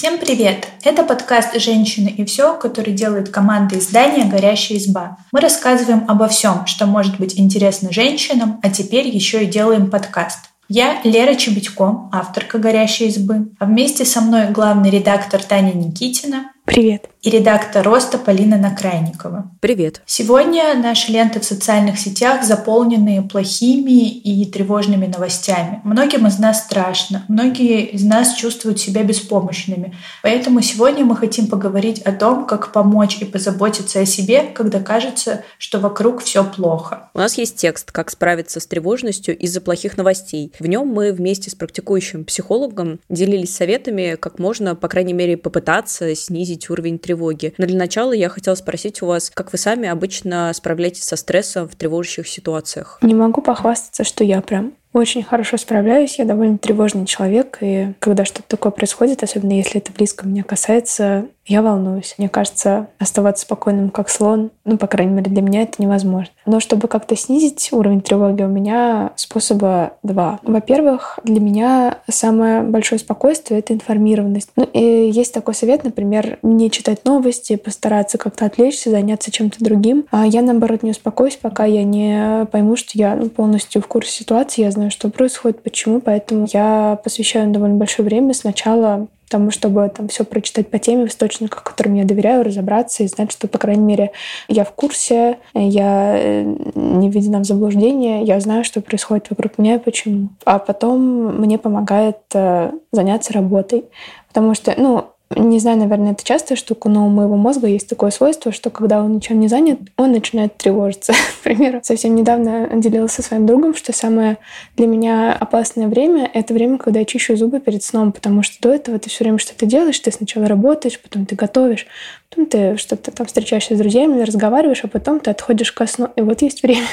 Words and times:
Всем 0.00 0.16
привет! 0.16 0.66
Это 0.82 1.04
подкаст 1.04 1.60
«Женщины 1.60 2.08
и 2.08 2.24
все», 2.24 2.56
который 2.56 2.94
делает 2.94 3.28
команда 3.28 3.78
издания 3.78 4.24
«Горящая 4.24 4.78
изба». 4.78 5.18
Мы 5.30 5.40
рассказываем 5.42 6.06
обо 6.08 6.26
всем, 6.26 6.64
что 6.64 6.86
может 6.86 7.18
быть 7.18 7.38
интересно 7.38 7.92
женщинам, 7.92 8.58
а 8.62 8.70
теперь 8.70 9.08
еще 9.08 9.44
и 9.44 9.46
делаем 9.46 9.90
подкаст. 9.90 10.38
Я 10.70 11.02
Лера 11.04 11.34
Чебедько, 11.34 12.08
авторка 12.12 12.56
«Горящей 12.56 13.08
избы», 13.08 13.50
а 13.58 13.66
вместе 13.66 14.06
со 14.06 14.22
мной 14.22 14.48
главный 14.48 14.88
редактор 14.88 15.42
Таня 15.42 15.74
Никитина. 15.74 16.50
Привет 16.64 17.10
и 17.22 17.28
редактор 17.28 17.84
«Роста» 17.84 18.16
Полина 18.16 18.56
Накрайникова. 18.56 19.50
Привет. 19.60 20.00
Сегодня 20.06 20.74
наши 20.74 21.12
ленты 21.12 21.40
в 21.40 21.44
социальных 21.44 21.98
сетях 21.98 22.44
заполнены 22.44 23.26
плохими 23.28 24.08
и 24.08 24.50
тревожными 24.50 25.06
новостями. 25.06 25.82
Многим 25.84 26.26
из 26.26 26.38
нас 26.38 26.64
страшно, 26.64 27.26
многие 27.28 27.84
из 27.84 28.04
нас 28.04 28.34
чувствуют 28.34 28.80
себя 28.80 29.02
беспомощными. 29.02 29.94
Поэтому 30.22 30.62
сегодня 30.62 31.04
мы 31.04 31.14
хотим 31.14 31.48
поговорить 31.48 32.00
о 32.00 32.12
том, 32.12 32.46
как 32.46 32.72
помочь 32.72 33.18
и 33.20 33.26
позаботиться 33.26 34.00
о 34.00 34.06
себе, 34.06 34.44
когда 34.54 34.80
кажется, 34.80 35.44
что 35.58 35.78
вокруг 35.78 36.22
все 36.22 36.42
плохо. 36.42 37.10
У 37.12 37.18
нас 37.18 37.36
есть 37.36 37.56
текст 37.56 37.92
«Как 37.92 38.10
справиться 38.10 38.60
с 38.60 38.66
тревожностью 38.66 39.36
из-за 39.36 39.60
плохих 39.60 39.98
новостей». 39.98 40.52
В 40.58 40.66
нем 40.66 40.88
мы 40.88 41.12
вместе 41.12 41.50
с 41.50 41.54
практикующим 41.54 42.24
психологом 42.24 43.00
делились 43.10 43.54
советами, 43.54 44.16
как 44.18 44.38
можно, 44.38 44.74
по 44.74 44.88
крайней 44.88 45.12
мере, 45.12 45.36
попытаться 45.36 46.14
снизить 46.14 46.49
уровень 46.70 46.98
тревожности 46.98 47.10
тревоги. 47.10 47.54
Но 47.58 47.66
для 47.66 47.78
начала 47.78 48.12
я 48.12 48.28
хотела 48.28 48.54
спросить 48.54 49.02
у 49.02 49.06
вас, 49.06 49.30
как 49.30 49.52
вы 49.52 49.58
сами 49.58 49.88
обычно 49.88 50.52
справляетесь 50.54 51.04
со 51.04 51.16
стрессом 51.16 51.68
в 51.68 51.74
тревожащих 51.74 52.28
ситуациях? 52.28 52.98
Не 53.02 53.14
могу 53.14 53.42
похвастаться, 53.42 54.04
что 54.04 54.24
я 54.24 54.40
прям 54.40 54.74
очень 54.92 55.22
хорошо 55.22 55.56
справляюсь, 55.56 56.18
я 56.18 56.24
довольно 56.24 56.58
тревожный 56.58 57.06
человек, 57.06 57.58
и 57.60 57.92
когда 57.98 58.24
что-то 58.24 58.48
такое 58.48 58.72
происходит, 58.72 59.22
особенно 59.22 59.52
если 59.52 59.80
это 59.80 59.92
близко 59.92 60.26
меня 60.26 60.42
касается, 60.42 61.26
я 61.50 61.62
волнуюсь. 61.62 62.14
Мне 62.16 62.28
кажется, 62.28 62.88
оставаться 62.98 63.42
спокойным, 63.42 63.90
как 63.90 64.08
слон, 64.08 64.50
ну, 64.64 64.78
по 64.78 64.86
крайней 64.86 65.14
мере, 65.14 65.30
для 65.30 65.42
меня 65.42 65.62
это 65.62 65.82
невозможно. 65.82 66.32
Но 66.46 66.60
чтобы 66.60 66.86
как-то 66.86 67.16
снизить 67.16 67.70
уровень 67.72 68.02
тревоги, 68.02 68.42
у 68.42 68.48
меня 68.48 69.10
способа 69.16 69.94
два. 70.04 70.38
Во-первых, 70.44 71.18
для 71.24 71.40
меня 71.40 71.98
самое 72.08 72.62
большое 72.62 73.00
спокойствие— 73.00 73.58
это 73.60 73.74
информированность. 73.74 74.50
Ну, 74.54 74.64
и 74.72 75.10
есть 75.10 75.34
такой 75.34 75.54
совет, 75.54 75.82
например, 75.82 76.38
не 76.42 76.70
читать 76.70 77.04
новости, 77.04 77.56
постараться 77.56 78.16
как-то 78.16 78.46
отвлечься, 78.46 78.90
заняться 78.90 79.32
чем-то 79.32 79.62
другим. 79.62 80.06
А 80.12 80.26
я, 80.26 80.42
наоборот, 80.42 80.84
не 80.84 80.92
успокоюсь, 80.92 81.36
пока 81.36 81.64
я 81.64 81.82
не 81.82 82.46
пойму, 82.46 82.76
что 82.76 82.90
я 82.94 83.16
ну, 83.16 83.28
полностью 83.28 83.82
в 83.82 83.88
курсе 83.88 84.12
ситуации, 84.12 84.62
я 84.62 84.70
знаю, 84.80 84.90
что 84.90 85.10
происходит, 85.10 85.62
почему, 85.62 86.00
поэтому 86.00 86.46
я 86.50 86.98
посвящаю 87.04 87.50
довольно 87.52 87.76
большое 87.76 88.08
время 88.08 88.32
сначала 88.32 89.08
тому, 89.28 89.50
чтобы 89.50 89.88
там 89.94 90.08
все 90.08 90.24
прочитать 90.24 90.68
по 90.70 90.78
теме 90.78 91.06
в 91.06 91.10
источниках, 91.10 91.62
которым 91.62 91.94
я 91.94 92.04
доверяю, 92.04 92.42
разобраться 92.42 93.04
и 93.04 93.06
знать, 93.06 93.30
что, 93.30 93.46
по 93.46 93.58
крайней 93.58 93.84
мере, 93.84 94.10
я 94.48 94.64
в 94.64 94.72
курсе, 94.72 95.38
я 95.54 96.14
э, 96.16 96.42
не 96.74 97.10
введена 97.10 97.38
в 97.40 97.44
заблуждение, 97.44 98.22
я 98.22 98.40
знаю, 98.40 98.64
что 98.64 98.80
происходит 98.80 99.30
вокруг 99.30 99.58
меня 99.58 99.76
и 99.76 99.78
почему. 99.78 100.30
А 100.44 100.58
потом 100.58 101.40
мне 101.40 101.58
помогает 101.58 102.18
э, 102.34 102.72
заняться 102.90 103.32
работой. 103.32 103.84
Потому 104.28 104.54
что, 104.54 104.74
ну, 104.76 105.06
не 105.36 105.60
знаю, 105.60 105.78
наверное, 105.78 106.12
это 106.12 106.24
частая 106.24 106.56
штука, 106.56 106.88
но 106.88 107.06
у 107.06 107.08
моего 107.08 107.36
мозга 107.36 107.68
есть 107.68 107.88
такое 107.88 108.10
свойство, 108.10 108.50
что 108.50 108.70
когда 108.70 109.00
он 109.00 109.14
ничем 109.14 109.38
не 109.38 109.46
занят, 109.46 109.78
он 109.96 110.10
начинает 110.10 110.56
тревожиться. 110.56 111.12
К 111.40 111.44
примеру, 111.44 111.80
совсем 111.84 112.16
недавно 112.16 112.68
делилась 112.74 113.12
со 113.12 113.22
своим 113.22 113.46
другом, 113.46 113.76
что 113.76 113.92
самое 113.92 114.38
для 114.76 114.88
меня 114.88 115.32
опасное 115.32 115.86
время— 115.86 116.28
это 116.34 116.52
время, 116.52 116.78
когда 116.78 116.98
я 116.98 117.04
чищу 117.04 117.36
зубы 117.36 117.60
перед 117.60 117.84
сном, 117.84 118.10
потому 118.10 118.42
что 118.42 118.56
до 118.60 118.74
этого 118.74 118.98
ты 118.98 119.08
все 119.08 119.22
время 119.22 119.38
что-то 119.38 119.66
делаешь, 119.66 120.00
ты 120.00 120.10
сначала 120.10 120.46
работаешь, 120.48 120.98
потом 120.98 121.26
ты 121.26 121.36
готовишь, 121.36 121.86
Потом 122.30 122.46
ты 122.46 122.76
что-то 122.76 123.10
там 123.10 123.26
встречаешься 123.26 123.74
с 123.74 123.78
друзьями, 123.78 124.22
разговариваешь, 124.22 124.84
а 124.84 124.88
потом 124.88 125.18
ты 125.18 125.32
отходишь 125.32 125.72
ко 125.72 125.86
сну. 125.86 126.08
И 126.14 126.20
вот 126.20 126.42
есть 126.42 126.62
время, 126.62 126.86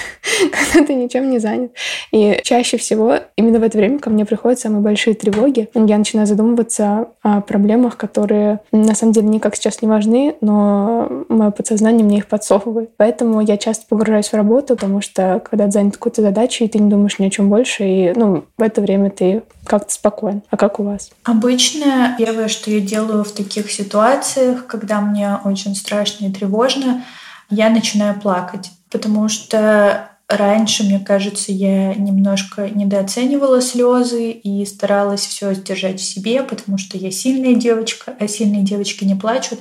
когда 0.52 0.86
ты 0.86 0.96
ничем 0.96 1.30
не 1.30 1.38
занят. 1.38 1.72
И 2.12 2.40
чаще 2.44 2.78
всего 2.78 3.20
именно 3.36 3.60
в 3.60 3.64
это 3.64 3.78
время 3.78 4.00
ко 4.00 4.10
мне 4.10 4.26
приходят 4.26 4.60
самые 4.60 4.82
большие 4.82 5.14
тревоги. 5.14 5.70
Я 5.76 5.98
начинаю 6.00 6.26
задумываться 6.26 7.10
о 7.22 7.42
проблемах, 7.42 7.98
которые 7.98 8.27
на 8.72 8.96
самом 8.96 9.14
деле 9.14 9.28
никак 9.28 9.56
сейчас 9.56 9.82
не 9.82 9.88
важны, 9.88 10.36
но 10.42 11.26
мое 11.30 11.52
подсознание 11.52 12.06
мне 12.06 12.18
их 12.18 12.28
подсовывает. 12.28 12.92
Поэтому 12.98 13.42
я 13.42 13.58
часто 13.58 13.86
погружаюсь 13.88 14.30
в 14.30 14.34
работу, 14.34 14.76
потому 14.76 15.02
что 15.02 15.42
когда 15.50 15.66
ты 15.66 15.72
занят 15.72 15.94
какой-то 15.94 16.22
задачей, 16.22 16.68
ты 16.68 16.80
не 16.80 16.90
думаешь 16.90 17.20
ни 17.20 17.26
о 17.26 17.30
чем 17.30 17.50
больше, 17.50 17.84
и 17.84 18.14
ну, 18.16 18.46
в 18.58 18.62
это 18.62 18.82
время 18.82 19.10
ты 19.10 19.44
как-то 19.66 19.94
спокоен. 19.94 20.44
А 20.50 20.58
как 20.58 20.80
у 20.80 20.84
вас? 20.84 21.12
Обычно 21.24 22.16
первое, 22.18 22.48
что 22.48 22.72
я 22.72 22.80
делаю 22.80 23.24
в 23.24 23.32
таких 23.32 23.72
ситуациях, 23.72 24.66
когда 24.68 25.02
мне 25.02 25.38
очень 25.44 25.76
страшно 25.76 26.26
и 26.26 26.32
тревожно, 26.32 27.04
я 27.50 27.70
начинаю 27.70 28.20
плакать, 28.20 28.72
потому 28.92 29.30
что 29.30 30.10
Раньше, 30.30 30.84
мне 30.84 31.00
кажется, 31.00 31.54
я 31.54 31.94
немножко 31.94 32.70
недооценивала 32.70 33.62
слезы 33.62 34.32
и 34.32 34.66
старалась 34.66 35.26
все 35.26 35.54
сдержать 35.54 36.02
в 36.02 36.04
себе, 36.04 36.44
потому 36.44 36.78
что 36.78 36.98
я 36.98 37.12
сильная 37.12 37.56
девочка, 37.56 38.14
а 38.20 38.28
сильные 38.28 38.64
девочки 38.64 39.06
не 39.06 39.16
плачут. 39.16 39.60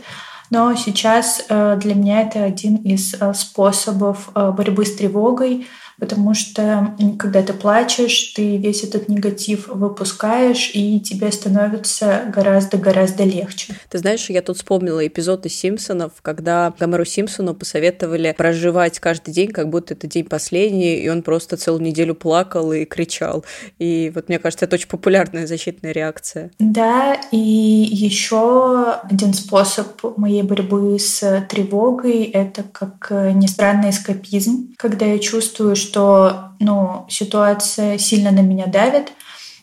Но 0.51 0.75
сейчас 0.75 1.45
э, 1.49 1.77
для 1.81 1.95
меня 1.95 2.23
это 2.23 2.43
один 2.43 2.77
из 2.77 3.15
э, 3.15 3.35
способов 3.35 4.31
э, 4.35 4.51
борьбы 4.51 4.85
с 4.85 4.97
тревогой, 4.97 5.67
потому 5.99 6.35
что 6.35 6.95
когда 7.19 7.43
ты 7.43 7.53
плачешь, 7.53 8.33
ты 8.35 8.57
весь 8.57 8.85
этот 8.85 9.09
негатив 9.09 9.69
выпускаешь, 9.69 10.71
и 10.75 11.01
тебе 11.01 11.31
становится 11.33 12.25
гораздо-гораздо 12.35 13.25
легче. 13.25 13.75
Ты 13.89 13.99
знаешь, 13.99 14.29
я 14.31 14.43
тут 14.43 14.57
вспомнила 14.57 15.07
эпизод 15.07 15.47
из 15.47 15.55
«Симпсонов», 15.55 16.13
когда 16.23 16.73
Гомеру 16.79 17.05
Симпсону 17.05 17.55
посоветовали 17.55 18.35
проживать 18.37 18.99
каждый 18.99 19.33
день, 19.33 19.51
как 19.51 19.71
будто 19.71 19.95
это 19.95 20.07
день 20.07 20.25
последний, 20.25 20.97
и 20.97 21.09
он 21.09 21.23
просто 21.23 21.57
целую 21.57 21.83
неделю 21.83 22.15
плакал 22.15 22.73
и 22.73 22.85
кричал. 22.85 23.45
И 23.79 24.13
вот 24.15 24.29
мне 24.29 24.39
кажется, 24.39 24.65
это 24.67 24.77
очень 24.77 24.89
популярная 24.89 25.47
защитная 25.47 25.93
реакция. 25.93 26.51
Да, 26.59 27.15
и 27.31 27.39
еще 27.39 28.93
один 29.11 29.35
способ 29.35 30.03
моей 30.17 30.43
борьбы 30.43 30.99
с 30.99 31.47
тревогой— 31.49 32.25
это, 32.33 32.63
как 32.63 33.11
ни 33.11 33.47
странно, 33.47 33.91
эскапизм, 33.91 34.75
когда 34.77 35.07
я 35.07 35.19
чувствую, 35.19 35.77
что 35.87 36.51
ну, 36.61 37.07
ситуация 37.09 37.99
сильно 37.99 38.31
на 38.31 38.41
меня 38.41 38.67
давит, 38.67 39.13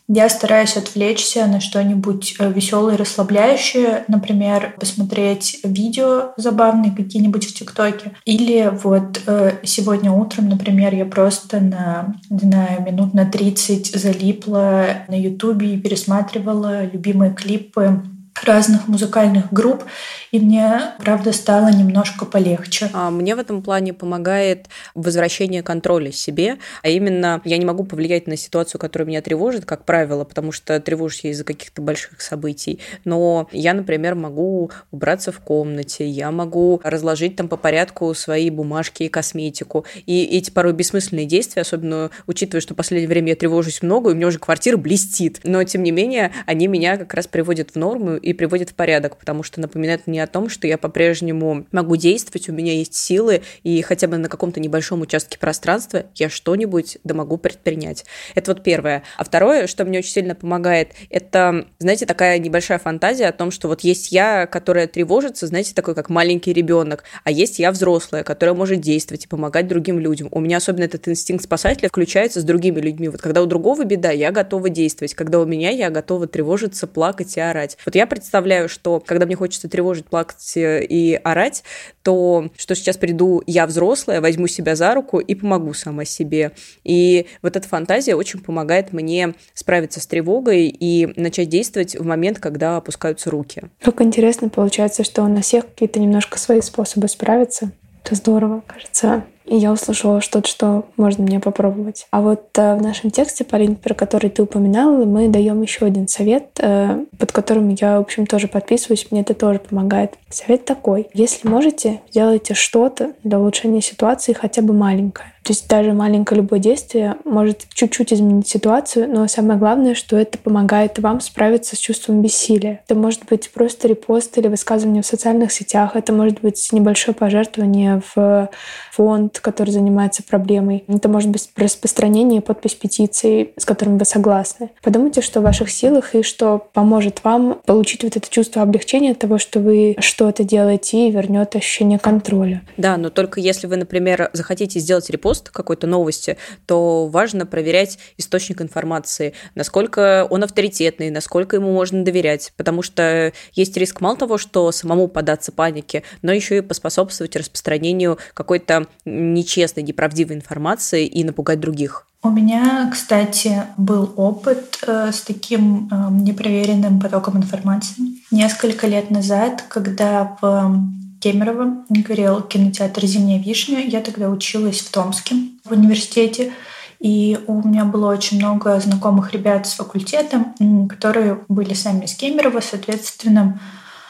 я 0.09 0.28
стараюсь 0.28 0.75
отвлечься 0.75 1.47
на 1.47 1.61
что-нибудь 1.61 2.35
э, 2.38 2.51
веселое 2.51 2.97
расслабляющее, 2.97 4.03
например, 4.09 4.75
посмотреть 4.78 5.62
видео 5.63 6.33
забавные 6.35 6.91
какие-нибудь 6.91 7.45
в 7.45 7.53
ТикТоке. 7.53 8.12
Или 8.25 8.69
вот 8.83 9.22
э, 9.25 9.59
сегодня 9.63 10.12
утром, 10.12 10.50
например, 10.50 10.94
я 10.94 11.06
просто 11.06 11.62
на, 11.62 12.16
не 12.29 12.39
знаю, 12.39 12.83
минут 12.83 13.13
на 13.13 13.25
30 13.25 13.95
залипла 13.95 14.88
на 15.07 15.17
Ютубе 15.17 15.75
и 15.75 15.79
пересматривала 15.79 16.83
любимые 16.83 17.33
клипы 17.33 18.03
разных 18.41 18.88
музыкальных 18.88 19.51
групп, 19.51 19.83
и 20.31 20.39
мне, 20.39 20.94
правда, 20.99 21.31
стало 21.31 21.71
немножко 21.71 22.25
полегче. 22.25 22.89
А 22.94 23.09
мне 23.11 23.35
в 23.35 23.39
этом 23.39 23.61
плане 23.61 23.94
помогает 23.94 24.67
возвращение 24.95 25.63
контроля 25.63 26.11
себе, 26.11 26.57
а 26.81 26.89
именно 26.89 27.41
я 27.45 27.57
не 27.57 27.66
могу 27.66 27.83
повлиять 27.83 28.27
на 28.27 28.35
ситуацию, 28.35 28.81
которая 28.81 29.07
меня 29.07 29.21
тревожит, 29.21 29.66
как 29.66 29.85
правило, 29.85 30.23
потому 30.23 30.51
что 30.51 30.79
тревожусь 30.79 31.23
я 31.23 31.31
из-за 31.31 31.44
каких-то 31.44 31.81
больших 31.81 32.21
событий, 32.21 32.79
но 33.05 33.47
я, 33.51 33.73
например, 33.73 34.16
могу 34.16 34.71
убраться 34.91 35.31
в 35.31 35.39
комнате, 35.39 36.07
я 36.07 36.31
могу 36.31 36.81
разложить 36.83 37.35
там 37.35 37.47
по 37.47 37.57
порядку 37.57 38.13
свои 38.13 38.50
бумажки 38.50 39.03
и 39.03 39.09
косметику, 39.09 39.85
и 40.05 40.23
эти 40.23 40.51
порой 40.51 40.73
бессмысленные 40.73 41.25
действия, 41.25 41.61
особенно 41.61 42.09
учитывая, 42.27 42.61
что 42.61 42.73
в 42.73 42.77
последнее 42.77 43.07
время 43.07 43.29
я 43.29 43.35
тревожусь 43.35 43.81
много, 43.81 44.09
и 44.09 44.13
у 44.13 44.15
меня 44.15 44.27
уже 44.27 44.39
квартира 44.39 44.77
блестит, 44.77 45.41
но, 45.44 45.63
тем 45.63 45.83
не 45.83 45.91
менее, 45.91 46.31
они 46.45 46.68
меня 46.68 46.97
как 46.97 47.13
раз 47.13 47.27
приводят 47.27 47.71
в 47.71 47.75
норму 47.75 48.18
и 48.24 48.34
приводят 48.34 48.70
в 48.70 48.74
порядок, 48.75 49.18
потому 49.18 49.44
что 49.44 49.60
напоминают 49.60 50.08
мне 50.08 50.24
о 50.24 50.28
том, 50.28 50.50
что 50.50 50.68
я 50.68 50.78
по-прежнему 50.78 51.66
могу 51.72 51.96
действовать, 51.96 52.50
у 52.50 52.54
меня 52.54 52.74
есть 52.74 52.96
силы, 52.96 53.42
и 53.64 53.81
хотя 53.81 54.08
бы 54.08 54.18
на 54.18 54.30
каком-то 54.30 54.60
небольшом 54.60 55.02
участке 55.02 55.38
пространства 55.38 56.06
я 56.16 56.30
что-нибудь 56.30 56.98
да 57.04 57.14
могу 57.14 57.38
предпринять. 57.38 58.06
Это 58.36 58.54
вот 58.54 58.64
первое. 58.64 59.04
А 59.18 59.24
второе, 59.24 59.68
что 59.68 59.86
мне 59.86 60.00
очень 60.00 60.12
сильно 60.12 60.36
помогает, 60.36 60.92
это, 61.10 61.68
знаете, 61.80 62.06
такая 62.06 62.40
небольшая 62.40 62.80
фантазия 62.80 63.28
о 63.28 63.34
том, 63.34 63.52
что 63.52 63.68
вот 63.68 63.81
есть 63.81 64.12
я, 64.12 64.48
которая 64.48 64.88
тревожится, 64.88 65.48
знаете, 65.48 65.74
такой 65.74 65.96
как 65.96 66.10
маленький 66.10 66.54
ребенок, 66.54 67.04
а 67.24 67.31
есть 67.31 67.60
я 67.60 67.72
взрослая, 67.72 68.24
которая 68.24 68.56
может 68.56 68.80
действовать 68.80 69.25
и 69.25 69.28
помогать 69.28 69.68
другим 69.68 70.00
людям. 70.00 70.30
У 70.31 70.40
меня 70.40 70.58
особенно 70.58 70.86
этот 70.86 71.08
инстинкт 71.08 71.44
спасателя 71.44 71.90
включается 71.90 72.40
с 72.40 72.44
другими 72.44 72.80
людьми. 72.80 73.10
Вот 73.10 73.22
когда 73.22 73.42
у 73.42 73.46
другого 73.46 73.84
беда, 73.84 74.12
я 74.12 74.31
готова 74.31 74.70
действовать. 74.70 75.14
Когда 75.14 75.40
у 75.40 75.46
меня, 75.46 75.70
я 75.70 75.90
готова 75.90 76.28
тревожиться, 76.28 76.88
плакать 76.88 77.36
и 77.38 77.40
орать. 77.40 77.78
Вот 77.86 77.96
я 77.96 78.08
представляю, 78.15 78.69
что 78.69 79.00
когда 79.00 79.25
мне 79.25 79.36
хочется 79.36 79.69
тревожить, 79.69 80.06
плакать 80.06 80.54
и 80.56 81.19
орать, 81.24 81.63
то 82.01 82.50
что 82.57 82.75
сейчас 82.75 82.98
приду 82.98 83.42
я 83.48 83.65
взрослая, 83.65 84.21
возьму 84.21 84.48
себя 84.48 84.75
за 84.75 84.94
руку 84.94 85.19
и 85.19 85.36
помогу 85.36 85.74
сама 85.74 86.06
себе. 86.06 86.51
И 86.83 87.27
вот 87.42 87.56
эта 87.56 87.68
фантазия 87.68 88.15
очень 88.15 88.39
помогает 88.39 88.94
мне 88.94 89.33
справиться 89.54 90.00
с 90.00 90.07
тревогой 90.07 90.68
и 90.68 91.13
начать 91.19 91.50
действовать 91.50 91.95
в 91.95 92.06
момент, 92.06 92.39
когда 92.39 92.77
опускаются 92.77 93.30
руки. 93.30 93.63
Как 93.81 94.01
интересно 94.01 94.50
получается, 94.50 95.04
что 95.04 95.24
у 95.24 95.27
нас 95.27 95.45
всех 95.45 95.68
какие-то 95.68 96.00
немножко 96.00 96.39
свои 96.39 96.62
способы 96.62 97.07
справиться. 97.07 97.71
Это 98.04 98.15
здорово, 98.15 98.63
кажется. 98.68 99.24
И 99.45 99.56
я 99.56 99.72
услышала 99.72 100.22
что-то, 100.22 100.48
что 100.48 100.86
можно 100.98 101.24
мне 101.24 101.40
попробовать. 101.40 102.07
А 102.12 102.22
вот 102.22 102.48
э, 102.57 102.75
в 102.75 102.81
нашем 102.81 103.12
тексте, 103.12 103.44
Полин, 103.44 103.75
про 103.75 103.94
который 103.94 104.30
ты 104.30 104.44
упоминала, 104.44 105.04
мы 105.06 105.28
даем 105.28 105.62
еще 105.62 105.86
один 105.86 106.07
совет, 106.07 106.60
э, 106.60 107.06
под 107.18 107.31
которым 107.31 107.69
я, 107.69 107.98
в 107.98 108.01
общем, 108.01 108.25
тоже 108.25 108.48
подписываюсь. 108.48 109.07
Мне 109.12 109.22
это 109.22 109.34
тоже 109.34 109.60
помогает. 109.60 110.13
Совет 110.30 110.66
такой. 110.66 111.10
Если 111.13 111.48
можете, 111.48 112.01
сделайте 112.10 112.54
что-то 112.54 113.13
для 113.24 113.40
улучшения 113.40 113.81
ситуации, 113.81 114.34
хотя 114.34 114.62
бы 114.62 114.74
маленькое. 114.74 115.32
То 115.44 115.51
есть 115.51 115.68
даже 115.68 115.94
маленькое 115.94 116.42
любое 116.42 116.60
действие 116.60 117.18
может 117.25 117.66
чуть-чуть 117.74 118.13
изменить 118.13 118.48
ситуацию, 118.48 119.10
но 119.10 119.28
самое 119.28 119.60
главное, 119.60 119.94
что 119.94 120.18
это 120.18 120.38
помогает 120.38 121.00
вам 121.00 121.19
справиться 121.19 121.75
с 121.75 121.80
чувством 121.80 122.22
бессилия. 122.22 122.81
Это 122.88 122.95
может 122.95 123.25
быть 123.30 123.51
просто 123.51 123.88
репост 123.88 124.38
или 124.38 124.48
высказывание 124.48 125.04
в 125.04 125.06
социальных 125.06 125.51
сетях, 125.51 125.95
это 125.95 126.13
может 126.13 126.42
быть 126.42 126.69
небольшое 126.72 127.13
пожертвование 127.13 128.01
в 128.16 128.50
фонд, 128.92 129.40
который 129.40 129.72
занимается 129.72 130.24
проблемой. 130.24 130.86
Это 130.88 131.10
может 131.10 131.30
быть 131.30 131.50
распространение 131.57 132.42
подпись 132.42 132.75
петиции, 132.75 133.54
с 133.57 133.66
которым 133.66 133.98
вы 133.98 134.06
согласны. 134.06 134.69
Подумайте, 134.81 135.22
что 135.22 135.42
в 135.42 135.44
ваших 135.44 135.69
силах 135.69 136.16
и 136.16 136.24
что 136.24 136.68
поможет 136.74 137.24
вам 137.24 137.60
получить 137.66 138.04
вот 138.04 138.16
это 138.16 138.30
чувство 138.30 138.62
облегчения 138.62 139.12
от 139.12 139.19
того, 139.19 139.38
что 139.38 139.60
вы 139.60 139.96
что-то 140.00 140.44
делаете 140.44 141.07
и 141.07 141.12
вернет 141.12 141.56
ощущение 141.56 142.00
контроля. 142.00 142.62
Да, 142.78 142.98
но 142.98 143.10
только 143.10 143.39
если 143.39 143.68
вы, 143.68 143.75
например, 143.75 144.30
захотите 144.34 144.80
сделать 144.80 145.10
репост, 145.10 145.32
пост 145.33 145.50
какой-то 145.50 145.88
новости, 145.88 146.38
то 146.68 147.07
важно 147.07 147.47
проверять 147.47 147.97
источник 148.18 148.62
информации, 148.62 149.33
насколько 149.56 150.27
он 150.30 150.44
авторитетный, 150.44 151.09
насколько 151.09 151.56
ему 151.56 151.74
можно 151.74 152.06
доверять, 152.06 152.53
потому 152.56 152.83
что 152.83 153.33
есть 153.53 153.75
риск 153.77 154.00
мало 154.00 154.15
того, 154.15 154.38
что 154.38 154.71
самому 154.71 155.07
податься 155.07 155.51
панике, 155.51 156.03
но 156.21 156.31
еще 156.31 156.57
и 156.57 156.62
поспособствовать 156.62 157.35
распространению 157.35 158.19
какой-то 158.35 158.85
нечестной, 159.06 159.81
неправдивой 159.81 160.35
информации 160.35 161.07
и 161.07 161.24
напугать 161.24 161.59
других. 161.59 162.06
У 162.21 162.29
меня, 162.29 162.89
кстати, 162.91 163.63
был 163.75 164.13
опыт 164.15 164.83
э, 164.88 165.12
с 165.12 165.21
таким 165.21 165.89
э, 165.91 166.07
непроверенным 166.12 167.00
потоком 167.01 167.38
информации. 167.38 168.03
Несколько 168.31 168.88
лет 168.88 169.09
назад, 169.09 169.63
когда 169.68 170.38
в 170.41 170.77
Кемерово, 171.24 171.86
горел 171.88 172.42
кинотеатр 172.42 173.06
«Зимняя 173.06 173.42
вишня». 173.42 173.80
Я 173.80 174.02
тогда 174.02 174.28
училась 174.30 174.81
в 174.81 174.92
Томске 174.92 175.36
в 175.64 175.72
университете. 175.72 176.52
И 177.00 177.40
у 177.48 177.66
меня 177.66 177.86
было 177.86 178.12
очень 178.12 178.40
много 178.40 178.78
знакомых 178.81 179.31
ребят 179.31 179.66
с 179.66 179.75
факультета, 179.75 180.48
которые 180.90 181.40
были 181.48 181.74
сами 181.75 182.04
из 182.04 182.16
Кемерово, 182.16 182.60
соответственно, 182.60 183.62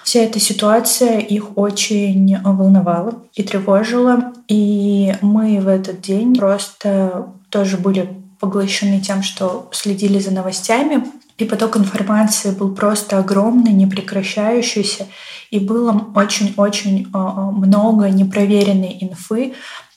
вся 0.04 0.22
эта 0.22 0.40
ситуация 0.40 1.20
их 1.20 1.56
очень 1.56 2.36
волновала 2.44 3.22
и 3.36 3.44
тревожила. 3.44 4.34
И 4.48 5.14
мы 5.22 5.60
в 5.60 5.68
этот 5.68 6.02
день 6.02 6.36
просто 6.36 7.28
тоже 7.50 7.78
были 7.78 8.10
поглощены 8.40 9.02
тем, 9.02 9.22
что 9.22 9.70
следили 9.72 10.18
за 10.18 10.32
новостями. 10.32 11.06
И 11.38 11.46
поток 11.46 11.78
информации 11.78 12.52
был 12.52 12.76
просто 12.76 13.18
огромный, 13.18 13.72
непрекращающийся. 13.72 15.08
И 15.50 15.60
было 15.60 16.12
очень-очень 16.16 17.08
а, 17.14 17.20
а, 17.20 17.52
много 17.52 18.10
непроверенной 18.10 18.98
инфы, 19.02 19.54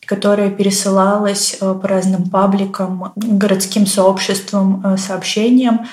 которая 0.07 0.51
пересылалась 0.51 1.59
а, 1.61 1.75
по 1.75 1.89
разным 1.89 2.31
пабликам, 2.31 3.13
городским 3.17 3.87
сообществам, 3.87 4.97
сообщениям. 4.97 5.87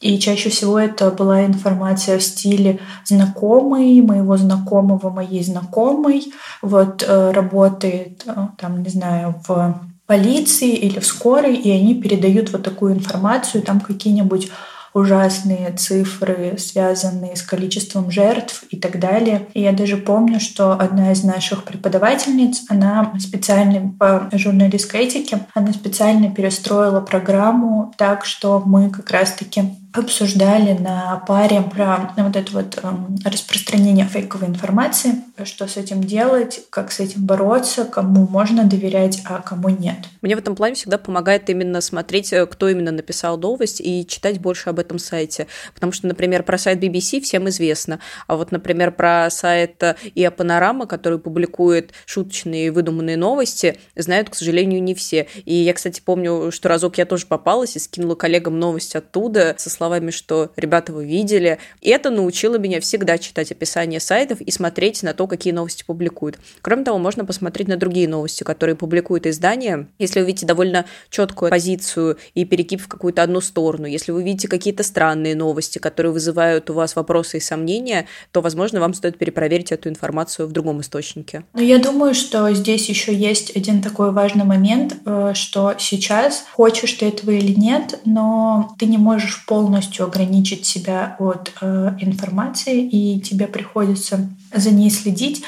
И 0.00 0.18
чаще 0.18 0.50
всего 0.50 0.78
это 0.78 1.10
была 1.10 1.44
информация 1.44 2.18
в 2.18 2.22
стиле 2.22 2.78
знакомый, 3.04 4.00
моего 4.00 4.36
знакомого, 4.36 5.10
моей 5.10 5.42
знакомой, 5.42 6.32
вот 6.62 7.04
работает, 7.08 8.24
там, 8.58 8.84
не 8.84 8.90
знаю, 8.90 9.42
в 9.48 9.80
полиции 10.06 10.70
или 10.70 11.00
в 11.00 11.06
скорой, 11.06 11.56
и 11.56 11.70
они 11.72 12.00
передают 12.00 12.52
вот 12.52 12.62
такую 12.62 12.94
информацию, 12.94 13.64
там 13.64 13.80
какие-нибудь 13.80 14.52
ужасные 14.98 15.72
цифры, 15.72 16.56
связанные 16.58 17.36
с 17.36 17.42
количеством 17.42 18.10
жертв 18.10 18.64
и 18.70 18.76
так 18.76 18.98
далее. 18.98 19.46
И 19.54 19.62
я 19.62 19.72
даже 19.72 19.96
помню, 19.96 20.40
что 20.40 20.72
одна 20.72 21.12
из 21.12 21.24
наших 21.24 21.64
преподавательниц, 21.64 22.64
она 22.68 23.12
специально 23.18 23.92
по 23.98 24.28
журналистской 24.32 25.00
этике, 25.00 25.40
она 25.54 25.72
специально 25.72 26.30
перестроила 26.30 27.00
программу 27.00 27.92
так, 27.96 28.24
что 28.24 28.62
мы 28.64 28.90
как 28.90 29.10
раз-таки 29.10 29.64
обсуждали 29.92 30.74
на 30.74 31.22
паре 31.26 31.62
про 31.62 32.12
вот 32.16 32.36
это 32.36 32.52
вот 32.52 32.78
эм, 32.82 33.16
распространение 33.24 34.06
фейковой 34.06 34.48
информации, 34.48 35.14
что 35.44 35.66
с 35.66 35.76
этим 35.78 36.02
делать, 36.04 36.60
как 36.70 36.92
с 36.92 37.00
этим 37.00 37.24
бороться, 37.24 37.84
кому 37.84 38.26
можно 38.28 38.64
доверять, 38.64 39.22
а 39.24 39.40
кому 39.40 39.70
нет. 39.70 39.96
Мне 40.20 40.36
в 40.36 40.38
этом 40.40 40.54
плане 40.56 40.74
всегда 40.74 40.98
помогает 40.98 41.48
именно 41.48 41.80
смотреть, 41.80 42.32
э, 42.34 42.44
кто 42.46 42.68
именно 42.68 42.92
написал 42.92 43.38
новость 43.38 43.80
и 43.80 44.06
читать 44.06 44.40
больше 44.40 44.68
об 44.68 44.78
этом 44.78 44.98
сайте. 44.98 45.46
Потому 45.72 45.92
что, 45.92 46.06
например, 46.06 46.42
про 46.42 46.58
сайт 46.58 46.82
BBC 46.82 47.20
всем 47.20 47.48
известно, 47.48 47.98
а 48.26 48.36
вот, 48.36 48.52
например, 48.52 48.92
про 48.92 49.28
сайт 49.30 49.82
ИА 50.14 50.30
Панорама, 50.30 50.86
который 50.86 51.18
публикует 51.18 51.92
шуточные 52.04 52.66
и 52.66 52.70
выдуманные 52.70 53.16
новости, 53.16 53.78
знают, 53.96 54.28
к 54.28 54.34
сожалению, 54.34 54.82
не 54.82 54.94
все. 54.94 55.28
И 55.46 55.54
я, 55.54 55.72
кстати, 55.72 56.02
помню, 56.04 56.50
что 56.52 56.68
разок 56.68 56.98
я 56.98 57.06
тоже 57.06 57.26
попалась 57.26 57.76
и 57.76 57.78
скинула 57.78 58.16
коллегам 58.16 58.58
новость 58.58 58.94
оттуда 58.94 59.54
со 59.56 59.70
словами, 59.78 60.10
что 60.10 60.50
«ребята, 60.56 60.92
вы 60.92 61.06
видели». 61.06 61.58
И 61.80 61.90
это 61.90 62.10
научило 62.10 62.58
меня 62.58 62.80
всегда 62.80 63.16
читать 63.16 63.52
описание 63.52 64.00
сайтов 64.00 64.40
и 64.40 64.50
смотреть 64.50 65.02
на 65.02 65.14
то, 65.14 65.26
какие 65.26 65.52
новости 65.52 65.84
публикуют. 65.86 66.38
Кроме 66.60 66.84
того, 66.84 66.98
можно 66.98 67.24
посмотреть 67.24 67.68
на 67.68 67.76
другие 67.76 68.08
новости, 68.08 68.42
которые 68.42 68.74
публикуют 68.74 69.26
издания. 69.26 69.86
Если 69.98 70.20
вы 70.20 70.26
видите 70.26 70.46
довольно 70.46 70.84
четкую 71.10 71.50
позицию 71.50 72.18
и 72.34 72.44
перекип 72.44 72.82
в 72.82 72.88
какую-то 72.88 73.22
одну 73.22 73.40
сторону, 73.40 73.86
если 73.86 74.12
вы 74.12 74.22
видите 74.22 74.48
какие-то 74.48 74.82
странные 74.82 75.36
новости, 75.36 75.78
которые 75.78 76.12
вызывают 76.12 76.70
у 76.70 76.74
вас 76.74 76.96
вопросы 76.96 77.36
и 77.36 77.40
сомнения, 77.40 78.06
то, 78.32 78.40
возможно, 78.40 78.80
вам 78.80 78.94
стоит 78.94 79.16
перепроверить 79.16 79.70
эту 79.70 79.88
информацию 79.88 80.48
в 80.48 80.52
другом 80.52 80.80
источнике. 80.80 81.44
Но 81.54 81.62
я 81.62 81.78
думаю, 81.78 82.14
что 82.14 82.52
здесь 82.52 82.88
еще 82.88 83.14
есть 83.14 83.54
один 83.56 83.80
такой 83.80 84.10
важный 84.12 84.44
момент, 84.44 84.96
э, 85.06 85.32
что 85.34 85.74
сейчас, 85.78 86.44
хочешь 86.52 86.92
ты 86.94 87.06
этого 87.06 87.30
или 87.30 87.52
нет, 87.52 88.00
но 88.04 88.74
ты 88.78 88.86
не 88.86 88.98
можешь 88.98 89.44
полностью 89.46 89.67
полностью 89.68 90.06
ограничить 90.06 90.64
себя 90.64 91.16
от 91.18 91.52
э, 91.60 91.90
информации, 92.00 92.80
и 92.80 93.20
тебе 93.20 93.46
приходится 93.46 94.30
за 94.54 94.70
ней 94.70 94.90
следить. 94.90 95.42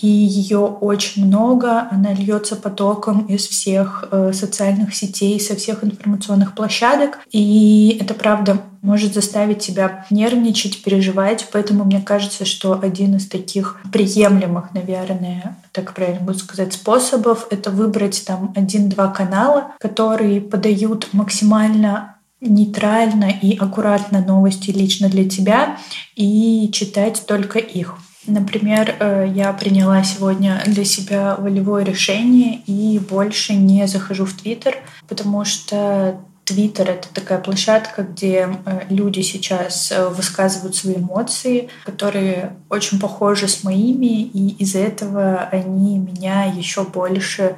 И 0.00 0.06
ее 0.06 0.60
очень 0.60 1.26
много, 1.26 1.88
она 1.90 2.14
льется 2.14 2.56
потоком 2.56 3.26
из 3.26 3.46
всех 3.46 4.08
э, 4.10 4.32
социальных 4.32 4.94
сетей, 4.94 5.38
со 5.38 5.54
всех 5.54 5.84
информационных 5.84 6.54
площадок. 6.54 7.18
И 7.30 7.98
это 8.00 8.14
правда 8.14 8.62
может 8.80 9.12
заставить 9.12 9.58
тебя 9.58 10.06
нервничать, 10.08 10.82
переживать. 10.82 11.48
Поэтому 11.52 11.84
мне 11.84 12.00
кажется, 12.00 12.46
что 12.46 12.78
один 12.80 13.16
из 13.16 13.28
таких 13.28 13.80
приемлемых, 13.92 14.72
наверное, 14.72 15.56
так 15.72 15.92
правильно 15.94 16.20
будет 16.20 16.38
сказать, 16.38 16.72
способов— 16.72 17.48
это 17.50 17.70
выбрать 17.70 18.24
там 18.24 18.52
один-два 18.56 19.08
канала, 19.08 19.72
которые 19.78 20.40
подают 20.40 21.08
максимально 21.12 22.14
нейтрально 22.40 23.30
и 23.30 23.56
аккуратно 23.56 24.24
новости 24.24 24.70
лично 24.70 25.08
для 25.08 25.28
тебя 25.28 25.78
и 26.14 26.70
читать 26.72 27.24
только 27.26 27.58
их. 27.58 27.96
Например, 28.26 28.94
э, 28.98 29.32
я 29.34 29.52
приняла 29.52 30.04
сегодня 30.04 30.62
для 30.66 30.84
себя 30.84 31.34
волевое 31.36 31.82
решение 31.82 32.60
и 32.66 32.98
больше 32.98 33.54
не 33.54 33.86
захожу 33.86 34.26
в 34.26 34.34
Твиттер, 34.34 34.76
потому 35.08 35.44
что 35.44 36.20
Твиттер— 36.44 36.90
это 36.90 37.08
такая 37.12 37.38
площадка, 37.38 38.02
где 38.02 38.48
э, 38.64 38.80
люди 38.90 39.20
сейчас 39.20 39.92
э, 39.92 40.08
высказывают 40.08 40.76
свои 40.76 40.96
эмоции, 40.96 41.68
которые 41.84 42.56
очень 42.68 42.98
похожи 42.98 43.48
с 43.48 43.64
моими, 43.64 44.22
и 44.22 44.56
из-за 44.62 44.78
этого 44.78 45.40
они 45.52 45.98
меня 45.98 46.44
еще 46.44 46.84
больше 46.84 47.56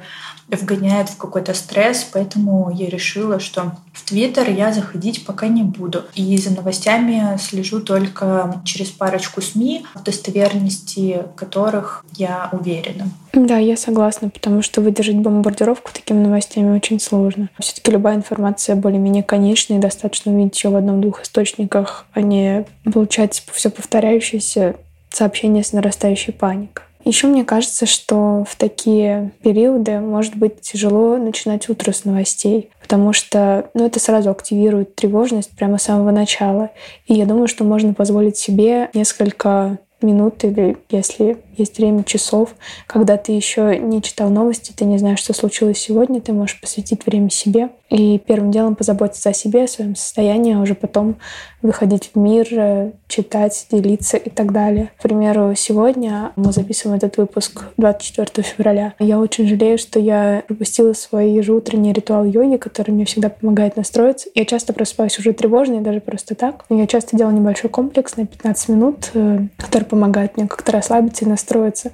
вгоняет 0.55 1.09
в 1.09 1.17
какой-то 1.17 1.53
стресс, 1.53 2.07
поэтому 2.11 2.71
я 2.73 2.89
решила, 2.89 3.39
что 3.39 3.73
в 3.93 4.07
Твиттер 4.07 4.49
я 4.49 4.71
заходить 4.71 5.25
пока 5.25 5.47
не 5.47 5.63
буду. 5.63 6.03
И 6.15 6.37
за 6.37 6.51
новостями 6.51 7.37
слежу 7.37 7.79
только 7.79 8.61
через 8.65 8.89
парочку 8.89 9.41
СМИ, 9.41 9.85
в 9.95 10.03
достоверности 10.03 11.23
которых 11.35 12.05
я 12.17 12.49
уверена. 12.51 13.09
Да, 13.33 13.57
я 13.57 13.77
согласна, 13.77 14.29
потому 14.29 14.61
что 14.61 14.81
выдержать 14.81 15.15
бомбардировку 15.15 15.91
такими 15.93 16.19
новостями 16.19 16.75
очень 16.75 16.99
сложно. 16.99 17.49
Все-таки 17.59 17.91
любая 17.91 18.15
информация 18.15 18.75
более-менее 18.75 19.23
конечный, 19.23 19.79
достаточно 19.79 20.33
увидеть 20.33 20.55
все 20.55 20.69
в 20.69 20.75
одном-двух 20.75 21.23
источниках, 21.23 22.05
а 22.13 22.21
не 22.21 22.65
получать 22.91 23.43
все 23.51 23.69
повторяющееся 23.69 24.75
сообщение 25.09 25.63
с 25.63 25.73
нарастающей 25.73 26.33
паникой. 26.33 26.85
Еще 27.03 27.27
мне 27.27 27.43
кажется, 27.43 27.85
что 27.85 28.45
в 28.47 28.55
такие 28.55 29.31
периоды 29.43 29.99
может 29.99 30.35
быть 30.35 30.61
тяжело 30.61 31.17
начинать 31.17 31.67
утро 31.69 31.91
с 31.91 32.05
новостей, 32.05 32.69
потому 32.81 33.13
что 33.13 33.69
ну, 33.73 33.85
это 33.85 33.99
сразу 33.99 34.29
активирует 34.29 34.95
тревожность 34.95 35.51
прямо 35.51 35.77
с 35.77 35.83
самого 35.83 36.11
начала. 36.11 36.69
И 37.07 37.13
я 37.13 37.25
думаю, 37.25 37.47
что 37.47 37.63
можно 37.63 37.93
позволить 37.93 38.37
себе 38.37 38.89
несколько 38.93 39.79
минут 40.03 40.43
или, 40.43 40.77
если 40.89 41.37
есть 41.57 41.77
время, 41.77 42.03
часов, 42.03 42.55
когда 42.87 43.17
ты 43.17 43.31
еще 43.31 43.77
не 43.77 44.01
читал 44.01 44.29
новости, 44.29 44.73
ты 44.75 44.85
не 44.85 44.97
знаешь, 44.97 45.19
что 45.19 45.33
случилось 45.33 45.77
сегодня, 45.77 46.21
ты 46.21 46.33
можешь 46.33 46.59
посвятить 46.59 47.05
время 47.05 47.29
себе 47.29 47.69
и 47.89 48.17
первым 48.19 48.51
делом 48.51 48.75
позаботиться 48.75 49.29
о 49.29 49.33
себе, 49.33 49.65
о 49.65 49.67
своем 49.67 49.95
состоянии, 49.95 50.55
а 50.55 50.59
уже 50.59 50.75
потом 50.75 51.17
выходить 51.61 52.11
в 52.13 52.17
мир, 52.17 52.47
э, 52.51 52.91
читать, 53.07 53.67
делиться 53.69 54.17
и 54.17 54.29
так 54.29 54.51
далее. 54.51 54.91
К 54.97 55.03
примеру, 55.03 55.53
сегодня 55.55 56.31
мы 56.35 56.53
записываем 56.53 56.97
этот 56.97 57.17
выпуск 57.17 57.65
24 57.77 58.43
февраля. 58.43 58.93
Я 58.99 59.19
очень 59.19 59.47
жалею, 59.47 59.77
что 59.77 59.99
я 59.99 60.43
пропустила 60.47 60.93
свой 60.93 61.31
ежеутренний 61.31 61.93
ритуал 61.93 62.23
йоги, 62.23 62.57
который 62.57 62.91
мне 62.91 63.05
всегда 63.05 63.29
помогает 63.29 63.75
настроиться. 63.75 64.29
Я 64.33 64.45
часто 64.45 64.73
просыпаюсь 64.73 65.19
уже 65.19 65.33
тревожной, 65.33 65.81
даже 65.81 65.99
просто 65.99 66.33
так. 66.33 66.65
Я 66.69 66.87
часто 66.87 67.17
делаю 67.17 67.35
небольшой 67.35 67.69
комплекс 67.69 68.15
на 68.15 68.25
15 68.25 68.69
минут, 68.69 69.11
э, 69.13 69.39
который 69.57 69.83
помогает 69.91 70.37
мне 70.37 70.47
как-то 70.47 70.71
расслабиться 70.71 71.25
и 71.25 71.27
настроиться. 71.27 71.91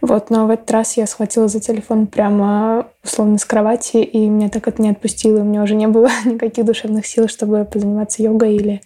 Вот, 0.00 0.30
но 0.30 0.46
в 0.46 0.50
этот 0.50 0.70
раз 0.70 0.96
я 0.96 1.06
схватила 1.06 1.48
за 1.48 1.60
телефон 1.60 2.06
прямо 2.06 2.86
условно 3.04 3.38
с 3.38 3.44
кровати, 3.44 3.98
и 3.98 4.28
меня 4.28 4.48
так 4.48 4.68
это 4.68 4.80
не 4.80 4.90
отпустило. 4.90 5.40
У 5.40 5.44
меня 5.44 5.62
уже 5.62 5.74
не 5.74 5.88
было 5.88 6.08
никаких 6.24 6.64
душевных 6.64 7.06
сил, 7.06 7.28
чтобы 7.28 7.64
позаниматься 7.64 8.22
йогой 8.22 8.54
или 8.54 8.80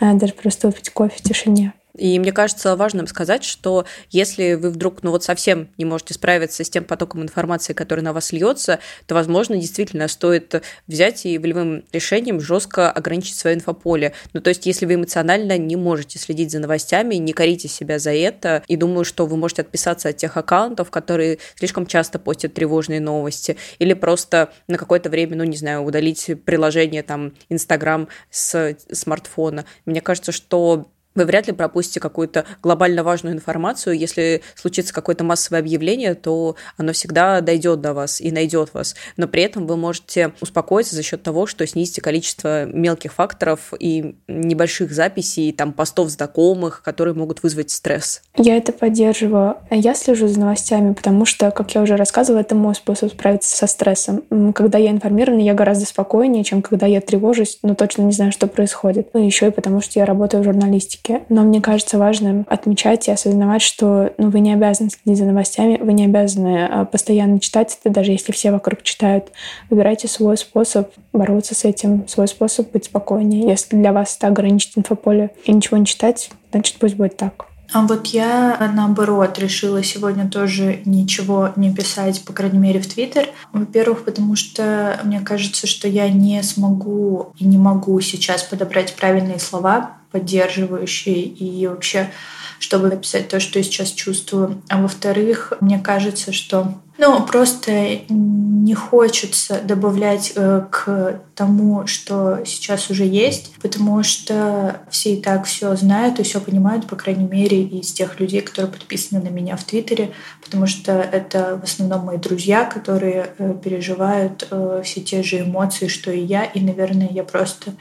э, 0.00 0.14
даже 0.14 0.32
просто 0.32 0.68
выпить 0.68 0.90
кофе 0.90 1.16
в 1.18 1.22
тишине. 1.22 1.74
И 1.96 2.18
мне 2.18 2.32
кажется 2.32 2.76
важным 2.76 3.06
сказать, 3.06 3.44
что 3.44 3.86
если 4.10 4.54
вы 4.54 4.70
вдруг, 4.70 5.02
ну 5.02 5.10
вот 5.10 5.24
совсем 5.24 5.68
не 5.78 5.84
можете 5.84 6.14
справиться 6.14 6.62
с 6.62 6.70
тем 6.70 6.84
потоком 6.84 7.22
информации, 7.22 7.72
который 7.72 8.00
на 8.00 8.12
вас 8.12 8.32
льется, 8.32 8.78
то, 9.06 9.14
возможно, 9.14 9.56
действительно 9.56 10.08
стоит 10.08 10.62
взять 10.86 11.26
и 11.26 11.38
волевым 11.38 11.84
решением 11.92 12.40
жестко 12.40 12.90
ограничить 12.90 13.36
свое 13.36 13.56
инфополе. 13.56 14.12
Ну, 14.32 14.40
то 14.40 14.48
есть, 14.48 14.66
если 14.66 14.86
вы 14.86 14.94
эмоционально 14.94 15.58
не 15.58 15.76
можете 15.76 16.18
следить 16.18 16.50
за 16.50 16.58
новостями, 16.58 17.16
не 17.16 17.32
корите 17.32 17.68
себя 17.68 17.98
за 17.98 18.12
это, 18.12 18.62
и 18.68 18.76
думаю, 18.76 19.04
что 19.04 19.26
вы 19.26 19.36
можете 19.36 19.62
отписаться 19.62 20.10
от 20.10 20.16
тех 20.16 20.36
аккаунтов, 20.36 20.90
которые 20.90 21.38
слишком 21.54 21.86
часто 21.86 22.18
постят 22.18 22.54
тревожные 22.54 23.00
новости, 23.00 23.56
или 23.78 23.94
просто 23.94 24.52
на 24.68 24.78
какое-то 24.78 25.08
время, 25.08 25.36
ну, 25.36 25.44
не 25.44 25.56
знаю, 25.56 25.82
удалить 25.82 26.30
приложение 26.44 27.02
там 27.02 27.32
Инстаграм 27.48 28.08
с 28.30 28.76
смартфона. 28.92 29.64
Мне 29.84 30.00
кажется, 30.00 30.32
что 30.32 30.88
вы 31.16 31.24
вряд 31.24 31.48
ли 31.48 31.52
пропустите 31.52 31.98
какую-то 31.98 32.44
глобально 32.62 33.02
важную 33.02 33.34
информацию. 33.34 33.98
Если 33.98 34.42
случится 34.54 34.94
какое-то 34.94 35.24
массовое 35.24 35.60
объявление, 35.60 36.14
то 36.14 36.56
оно 36.76 36.92
всегда 36.92 37.40
дойдет 37.40 37.80
до 37.80 37.94
вас 37.94 38.20
и 38.20 38.30
найдет 38.30 38.72
вас. 38.74 38.94
Но 39.16 39.26
при 39.26 39.42
этом 39.42 39.66
вы 39.66 39.76
можете 39.76 40.32
успокоиться 40.40 40.94
за 40.94 41.02
счет 41.02 41.22
того, 41.22 41.46
что 41.46 41.66
снизите 41.66 42.00
количество 42.00 42.66
мелких 42.66 43.12
факторов 43.14 43.72
и 43.78 44.16
небольших 44.28 44.92
записей, 44.92 45.52
там, 45.52 45.72
постов 45.72 46.10
знакомых, 46.10 46.82
которые 46.82 47.14
могут 47.14 47.42
вызвать 47.42 47.70
стресс. 47.70 48.22
Я 48.36 48.56
это 48.56 48.72
поддерживаю. 48.72 49.56
Я 49.70 49.94
слежу 49.94 50.28
за 50.28 50.38
новостями, 50.38 50.92
потому 50.92 51.24
что, 51.24 51.50
как 51.50 51.74
я 51.74 51.82
уже 51.82 51.96
рассказывала, 51.96 52.40
это 52.40 52.54
мой 52.54 52.74
способ 52.74 53.12
справиться 53.12 53.56
со 53.56 53.66
стрессом. 53.66 54.22
Когда 54.54 54.78
я 54.78 54.90
информирована, 54.90 55.40
я 55.40 55.54
гораздо 55.54 55.86
спокойнее, 55.86 56.44
чем 56.44 56.60
когда 56.62 56.86
я 56.86 57.00
тревожусь, 57.00 57.58
но 57.62 57.74
точно 57.74 58.02
не 58.02 58.12
знаю, 58.12 58.32
что 58.32 58.46
происходит. 58.46 59.10
Ну, 59.14 59.24
еще 59.24 59.48
и 59.48 59.50
потому, 59.50 59.80
что 59.80 59.98
я 59.98 60.04
работаю 60.04 60.42
в 60.42 60.44
журналистике 60.44 61.05
риски. 61.06 61.22
Но 61.28 61.42
мне 61.42 61.60
кажется 61.60 61.98
важным 61.98 62.46
отмечать 62.48 63.08
и 63.08 63.10
осознавать, 63.10 63.62
что 63.62 64.12
ну, 64.18 64.30
вы 64.30 64.40
не 64.40 64.52
обязаны 64.52 64.90
следить 64.90 65.18
за 65.18 65.24
новостями, 65.26 65.78
вы 65.80 65.92
не 65.92 66.04
обязаны 66.04 66.66
а, 66.66 66.84
постоянно 66.84 67.40
читать 67.40 67.78
это, 67.80 67.92
даже 67.92 68.12
если 68.12 68.32
все 68.32 68.50
вокруг 68.50 68.82
читают. 68.82 69.32
Выбирайте 69.70 70.08
свой 70.08 70.36
способ 70.36 70.90
бороться 71.12 71.54
с 71.54 71.64
этим, 71.64 72.06
свой 72.08 72.28
способ 72.28 72.72
быть 72.72 72.86
спокойнее. 72.86 73.48
Если 73.48 73.76
для 73.76 73.92
вас 73.92 74.16
это 74.16 74.28
ограничить 74.28 74.76
инфополе 74.76 75.30
и 75.44 75.52
ничего 75.52 75.76
не 75.76 75.86
читать, 75.86 76.30
значит 76.50 76.76
пусть 76.78 76.96
будет 76.96 77.16
так. 77.16 77.46
А 77.72 77.82
вот 77.82 78.06
я, 78.06 78.70
наоборот, 78.74 79.38
решила 79.38 79.82
сегодня 79.82 80.28
тоже 80.28 80.80
ничего 80.84 81.50
не 81.56 81.74
писать, 81.74 82.24
по 82.24 82.32
крайней 82.32 82.58
мере, 82.58 82.80
в 82.80 82.86
Твиттер. 82.86 83.28
Во-первых, 83.52 84.04
потому 84.04 84.36
что 84.36 85.00
мне 85.02 85.20
кажется, 85.20 85.66
что 85.66 85.88
я 85.88 86.08
не 86.08 86.42
смогу 86.42 87.32
и 87.36 87.44
не 87.44 87.58
могу 87.58 88.00
сейчас 88.00 88.44
подобрать 88.44 88.94
правильные 88.94 89.40
слова, 89.40 89.96
поддерживающие 90.16 91.22
и 91.22 91.66
вообще 91.66 92.10
чтобы 92.58 92.88
описать 92.88 93.28
то, 93.28 93.38
что 93.38 93.58
я 93.58 93.62
сейчас 93.62 93.90
чувствую. 93.90 94.62
А 94.70 94.80
во-вторых, 94.80 95.52
мне 95.60 95.78
кажется, 95.78 96.32
что 96.32 96.72
ну, 96.96 97.22
просто 97.26 97.98
не 98.08 98.74
хочется 98.74 99.60
добавлять 99.62 100.32
э, 100.34 100.62
к 100.70 101.20
тому, 101.34 101.86
что 101.86 102.40
сейчас 102.46 102.88
уже 102.88 103.04
есть, 103.04 103.52
потому 103.60 104.02
что 104.02 104.80
все 104.88 105.12
и 105.12 105.20
так 105.20 105.44
все 105.44 105.76
знают 105.76 106.18
и 106.18 106.22
все 106.22 106.40
понимают, 106.40 106.86
по 106.86 106.96
крайней 106.96 107.28
мере, 107.28 107.62
из 107.62 107.92
тех 107.92 108.18
людей, 108.18 108.40
которые 108.40 108.72
подписаны 108.72 109.20
на 109.22 109.28
меня 109.28 109.56
в 109.56 109.64
Твиттере, 109.64 110.12
потому 110.42 110.66
что 110.66 110.92
это 110.92 111.60
в 111.60 111.64
основном 111.64 112.06
мои 112.06 112.16
друзья, 112.16 112.64
которые 112.64 113.34
э, 113.36 113.54
переживают 113.62 114.48
э, 114.50 114.80
все 114.82 115.02
те 115.02 115.22
же 115.22 115.40
эмоции, 115.40 115.88
что 115.88 116.10
и 116.10 116.20
я, 116.20 116.44
и, 116.44 116.60
наверное, 116.60 117.10
я 117.10 117.24
просто 117.24 117.74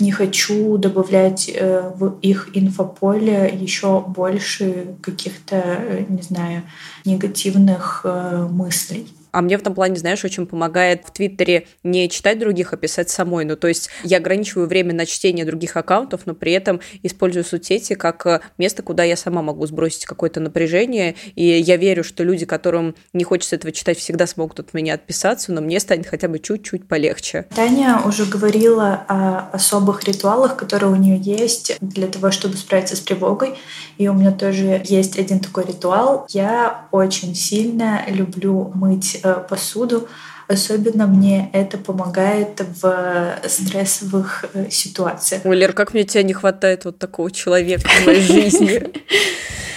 не 0.00 0.12
хочу 0.12 0.78
добавлять 0.78 1.50
э, 1.52 1.90
в 1.94 2.18
их 2.20 2.50
инфополе 2.54 3.50
еще 3.52 4.00
больше 4.00 4.94
каких-то, 5.02 5.56
э, 5.56 6.04
не 6.08 6.22
знаю, 6.22 6.62
негативных 7.04 8.02
э, 8.04 8.46
мыслей. 8.50 9.06
А 9.32 9.40
мне 9.40 9.56
в 9.56 9.60
этом 9.60 9.74
плане, 9.74 9.96
знаешь, 9.96 10.24
очень 10.24 10.46
помогает 10.46 11.04
в 11.06 11.12
Твиттере 11.12 11.66
не 11.82 12.08
читать 12.08 12.38
других, 12.38 12.72
а 12.72 12.76
писать 12.76 13.10
самой. 13.10 13.44
Ну, 13.44 13.56
то 13.56 13.68
есть 13.68 13.90
я 14.04 14.18
ограничиваю 14.18 14.66
время 14.66 14.94
на 14.94 15.06
чтение 15.06 15.44
других 15.44 15.76
аккаунтов, 15.76 16.22
но 16.26 16.34
при 16.34 16.52
этом 16.52 16.80
использую 17.02 17.44
соцсети 17.44 17.94
как 17.94 18.26
э, 18.26 18.40
место, 18.58 18.82
куда 18.82 19.04
я 19.04 19.16
сама 19.16 19.42
могу 19.42 19.66
сбросить 19.66 20.04
какое-то 20.04 20.40
напряжение. 20.40 21.14
И 21.34 21.44
я 21.44 21.76
верю, 21.76 22.04
что 22.04 22.24
люди, 22.24 22.46
которым 22.46 22.94
не 23.12 23.24
хочется 23.24 23.56
этого 23.56 23.72
читать, 23.72 23.98
всегда 23.98 24.26
смогут 24.26 24.60
от 24.60 24.74
меня 24.74 24.94
отписаться, 24.94 25.52
но 25.52 25.60
мне 25.60 25.80
станет 25.80 26.06
хотя 26.06 26.28
бы 26.28 26.38
чуть-чуть 26.38 26.88
полегче. 26.88 27.46
Таня 27.54 28.00
уже 28.04 28.24
говорила 28.24 29.04
о 29.08 29.50
особых 29.52 30.04
ритуалах, 30.04 30.56
которые 30.56 30.92
у 30.92 30.96
нее 30.96 31.16
есть 31.16 31.76
для 31.80 32.06
того, 32.06 32.30
чтобы 32.30 32.56
справиться 32.56 32.96
с 32.96 33.00
тревогой. 33.00 33.54
И 33.98 34.08
у 34.08 34.14
меня 34.14 34.32
тоже 34.32 34.82
есть 34.84 35.18
один 35.18 35.40
такой 35.40 35.66
ритуал. 35.66 36.26
Я 36.30 36.86
очень 36.90 37.34
сильно 37.34 38.02
люблю 38.08 38.72
мыть 38.74 39.19
э, 39.22 39.44
посуду. 39.48 40.08
Особенно 40.48 41.06
мне 41.06 41.48
это 41.52 41.78
помогает 41.78 42.60
в 42.82 43.38
стрессовых 43.46 44.46
э, 44.52 44.68
ситуациях. 44.70 45.42
Ой, 45.44 45.56
Лер, 45.56 45.72
как 45.72 45.94
мне 45.94 46.02
тебя 46.04 46.24
не 46.24 46.32
хватает 46.32 46.84
вот 46.84 46.98
такого 46.98 47.30
человека 47.30 47.88
в 47.88 48.06
моей 48.06 48.20
жизни. 48.20 48.82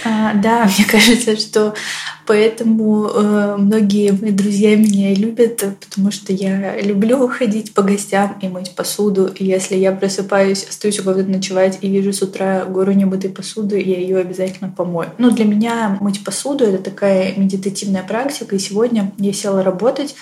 А, 0.04 0.34
да, 0.34 0.64
мне 0.64 0.84
кажется, 0.84 1.36
что 1.36 1.74
поэтому 2.26 3.06
э, 3.06 3.56
многие 3.58 4.12
мои 4.12 4.30
друзья 4.30 4.76
меня 4.76 5.14
любят, 5.14 5.64
потому 5.80 6.10
что 6.10 6.32
я 6.32 6.80
люблю 6.80 7.28
ходить 7.28 7.74
по 7.74 7.82
гостям 7.82 8.36
и 8.40 8.48
мыть 8.48 8.74
посуду. 8.74 9.26
И 9.26 9.44
если 9.44 9.76
я 9.76 9.92
просыпаюсь, 9.92 10.66
остаюсь 10.68 11.00
у 11.00 11.04
кого-то 11.04 11.28
ночевать 11.28 11.78
и 11.80 11.88
вижу 11.88 12.12
с 12.12 12.22
утра 12.22 12.64
гору 12.64 12.92
немытой 12.92 13.30
посуды, 13.30 13.80
я 13.80 13.98
ее 13.98 14.18
обязательно 14.18 14.70
помою. 14.70 15.10
Ну, 15.18 15.30
для 15.30 15.44
меня 15.44 15.98
мыть 16.00 16.24
посуду— 16.24 16.64
это 16.66 16.82
такая 16.82 17.34
медитативная 17.36 18.02
практика. 18.02 18.56
И 18.56 18.58
сегодня 18.58 19.12
я 19.18 19.32
села 19.32 19.62
работать, 19.62 20.14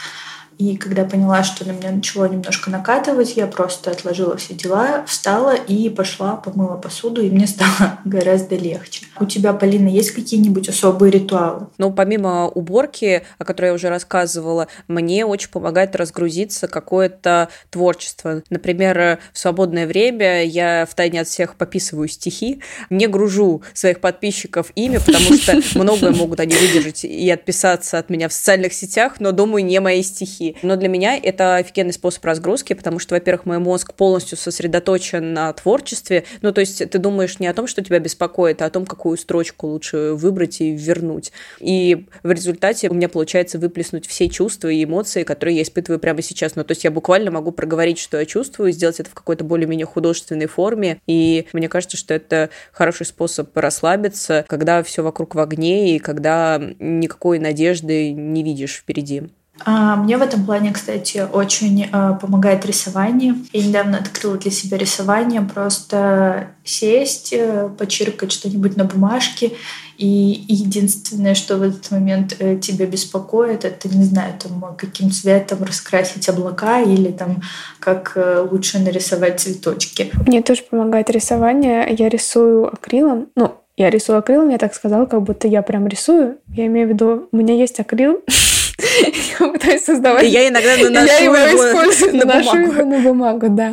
и 0.59 0.76
когда 0.76 1.04
поняла, 1.04 1.42
что 1.42 1.66
на 1.66 1.73
меня 1.73 1.90
начало 1.90 2.26
немножко 2.26 2.71
накатывать, 2.71 3.37
я 3.37 3.47
просто 3.47 3.90
отложила 3.90 4.37
все 4.37 4.54
дела, 4.54 5.04
встала 5.06 5.54
и 5.54 5.88
пошла, 5.88 6.37
помыла 6.37 6.76
посуду, 6.76 7.23
и 7.23 7.30
мне 7.30 7.47
стало 7.47 7.99
гораздо 8.04 8.56
легче. 8.56 9.06
У 9.18 9.26
тебя, 9.26 9.52
Полина, 9.52 9.88
есть 9.88 10.12
какие-нибудь 10.12 10.68
особые 10.68 11.11
ритуалы? 11.11 11.66
Ну, 11.78 11.92
помимо 11.92 12.49
уборки, 12.49 13.25
о 13.38 13.44
которой 13.44 13.66
я 13.66 13.73
уже 13.75 13.88
рассказывала, 13.88 14.68
мне 14.88 15.25
очень 15.26 15.50
помогает 15.50 15.97
разгрузиться 15.97 16.68
какое-то 16.68 17.49
творчество. 17.71 18.42
Например, 18.50 19.18
в 19.32 19.38
свободное 19.38 19.87
время 19.87 20.44
я 20.44 20.87
втайне 20.88 21.21
от 21.21 21.28
всех 21.28 21.56
пописываю 21.56 22.09
стихи, 22.09 22.61
не 22.90 23.06
гружу 23.06 23.62
своих 23.75 24.00
подписчиков 24.00 24.71
ими, 24.75 24.99
потому 24.99 25.35
что 25.37 25.61
многое 25.78 26.12
могут 26.12 26.40
они 26.40 26.54
выдержать 26.54 27.04
и 27.04 27.30
отписаться 27.30 27.99
от 27.99 28.11
меня 28.11 28.28
в 28.28 28.32
социальных 28.32 28.73
сетях, 28.73 29.14
но, 29.18 29.32
думаю, 29.32 29.64
не 29.64 29.80
мои 29.80 30.02
стихи. 30.02 30.51
Но 30.62 30.76
для 30.76 30.88
меня 30.88 31.16
это 31.16 31.56
офигенный 31.56 31.92
способ 31.92 32.25
разгрузки, 32.25 32.73
потому 32.75 32.99
что, 32.99 33.14
во-первых, 33.14 33.47
мой 33.47 33.59
мозг 33.59 33.94
полностью 33.94 34.38
сосредоточен 34.38 35.32
на 35.32 35.52
творчестве. 35.52 36.25
Ну, 36.42 36.52
то 36.52 36.61
есть 36.61 36.78
ты 36.88 36.99
думаешь 36.99 37.38
не 37.38 37.47
о 37.47 37.54
том, 37.54 37.66
что 37.66 37.82
тебя 37.82 37.99
беспокоит, 37.99 38.62
а 38.62 38.66
о 38.66 38.71
том, 38.71 38.87
какую 38.87 39.16
строчку 39.16 39.68
лучше 39.68 40.12
выбрать 40.12 40.61
и 40.61 40.73
вернуть. 40.73 41.32
И 41.61 42.06
в 42.23 42.30
результате 42.30 42.88
у 42.88 42.94
меня 42.94 43.09
получается 43.09 43.59
выплеснуть 43.59 44.06
все 44.06 44.28
чувства 44.28 44.68
и 44.68 44.85
эмоции, 44.85 45.23
которые 45.23 45.56
я 45.56 45.62
испытываю 45.62 45.99
прямо 45.99 46.23
сейчас. 46.23 46.56
Ну, 46.56 46.64
то 46.64 46.73
есть 46.73 46.85
я 46.85 46.90
буквально 46.90 47.30
могу 47.30 47.52
проговорить, 47.52 47.99
что 47.99 48.18
я 48.18 48.26
чувствую, 48.26 48.73
сделать 48.73 49.00
это 49.00 49.11
в 49.11 49.14
какой-то 49.14 49.44
более-менее 49.44 49.87
художественной 49.87 50.47
форме. 50.47 51.00
И 51.06 51.47
мне 51.52 51.68
кажется, 51.68 51.97
что 51.97 52.14
это 52.14 52.50
хороший 52.73 53.06
способ 53.06 53.56
расслабиться, 53.56 54.44
когда 54.49 54.82
все 54.82 55.02
вокруг 55.02 55.35
в 55.35 55.40
огне 55.40 55.97
и 55.97 55.99
когда 55.99 56.61
никакой 56.78 57.38
надежды 57.38 58.12
не 58.12 58.42
видишь 58.42 58.76
впереди. 58.76 59.23
А 59.64 59.97
мне 59.97 60.16
в 60.16 60.23
этом 60.23 60.45
плане, 60.45 60.73
кстати, 60.73 61.26
очень 61.33 61.85
э, 61.85 62.19
помогает 62.21 62.66
рисование. 62.66 63.35
Я 63.52 63.66
недавно 63.66 63.99
открыла 63.99 64.37
для 64.37 64.50
себя 64.50 64.78
рисование, 64.78 65.42
просто 65.42 66.49
сесть, 66.64 67.33
э, 67.33 67.69
почиркать 67.78 68.33
что-нибудь 68.33 68.76
на 68.76 68.85
бумажке. 68.85 69.52
И 69.99 70.45
единственное, 70.49 71.35
что 71.35 71.59
в 71.59 71.62
этот 71.62 71.90
момент 71.90 72.37
э, 72.38 72.59
тебя 72.59 72.87
беспокоит, 72.87 73.64
это, 73.64 73.88
не 73.88 74.04
знаю, 74.04 74.35
там, 74.38 74.75
каким 74.76 75.11
цветом 75.11 75.62
раскрасить 75.62 76.28
облака 76.28 76.81
или 76.81 77.11
там, 77.12 77.42
как 77.78 78.16
лучше 78.50 78.78
нарисовать 78.78 79.40
цветочки. 79.40 80.11
Мне 80.26 80.42
тоже 80.42 80.62
помогает 80.69 81.11
рисование. 81.11 81.87
Я 81.97 82.09
рисую 82.09 82.73
акрилом. 82.73 83.28
Ну, 83.37 83.54
я 83.76 83.90
рисую 83.90 84.19
акрилом, 84.19 84.50
я 84.50 84.59
так 84.59 84.75
сказала, 84.75 85.07
как 85.07 85.23
будто 85.23 85.49
я 85.49 85.62
прям 85.62 85.87
рисую. 85.87 86.38
Я 86.49 86.66
имею 86.66 86.88
в 86.88 86.90
виду, 86.90 87.28
у 87.33 87.37
меня 87.37 87.54
есть 87.54 87.81
акрил, 87.81 88.21
пытаюсь 89.52 89.84
создавать... 89.84 90.25
И 90.25 90.28
я 90.28 90.49
иногда 90.49 90.76
наношу 90.90 91.06
я 91.06 91.18
его, 91.18 91.37
его 91.37 91.70
использую, 91.70 92.16
на 92.16 92.25
наношу 92.26 92.50
бумагу. 92.50 92.72
его 92.72 92.84
на 92.84 92.99
бумагу, 93.00 93.49
да. 93.50 93.72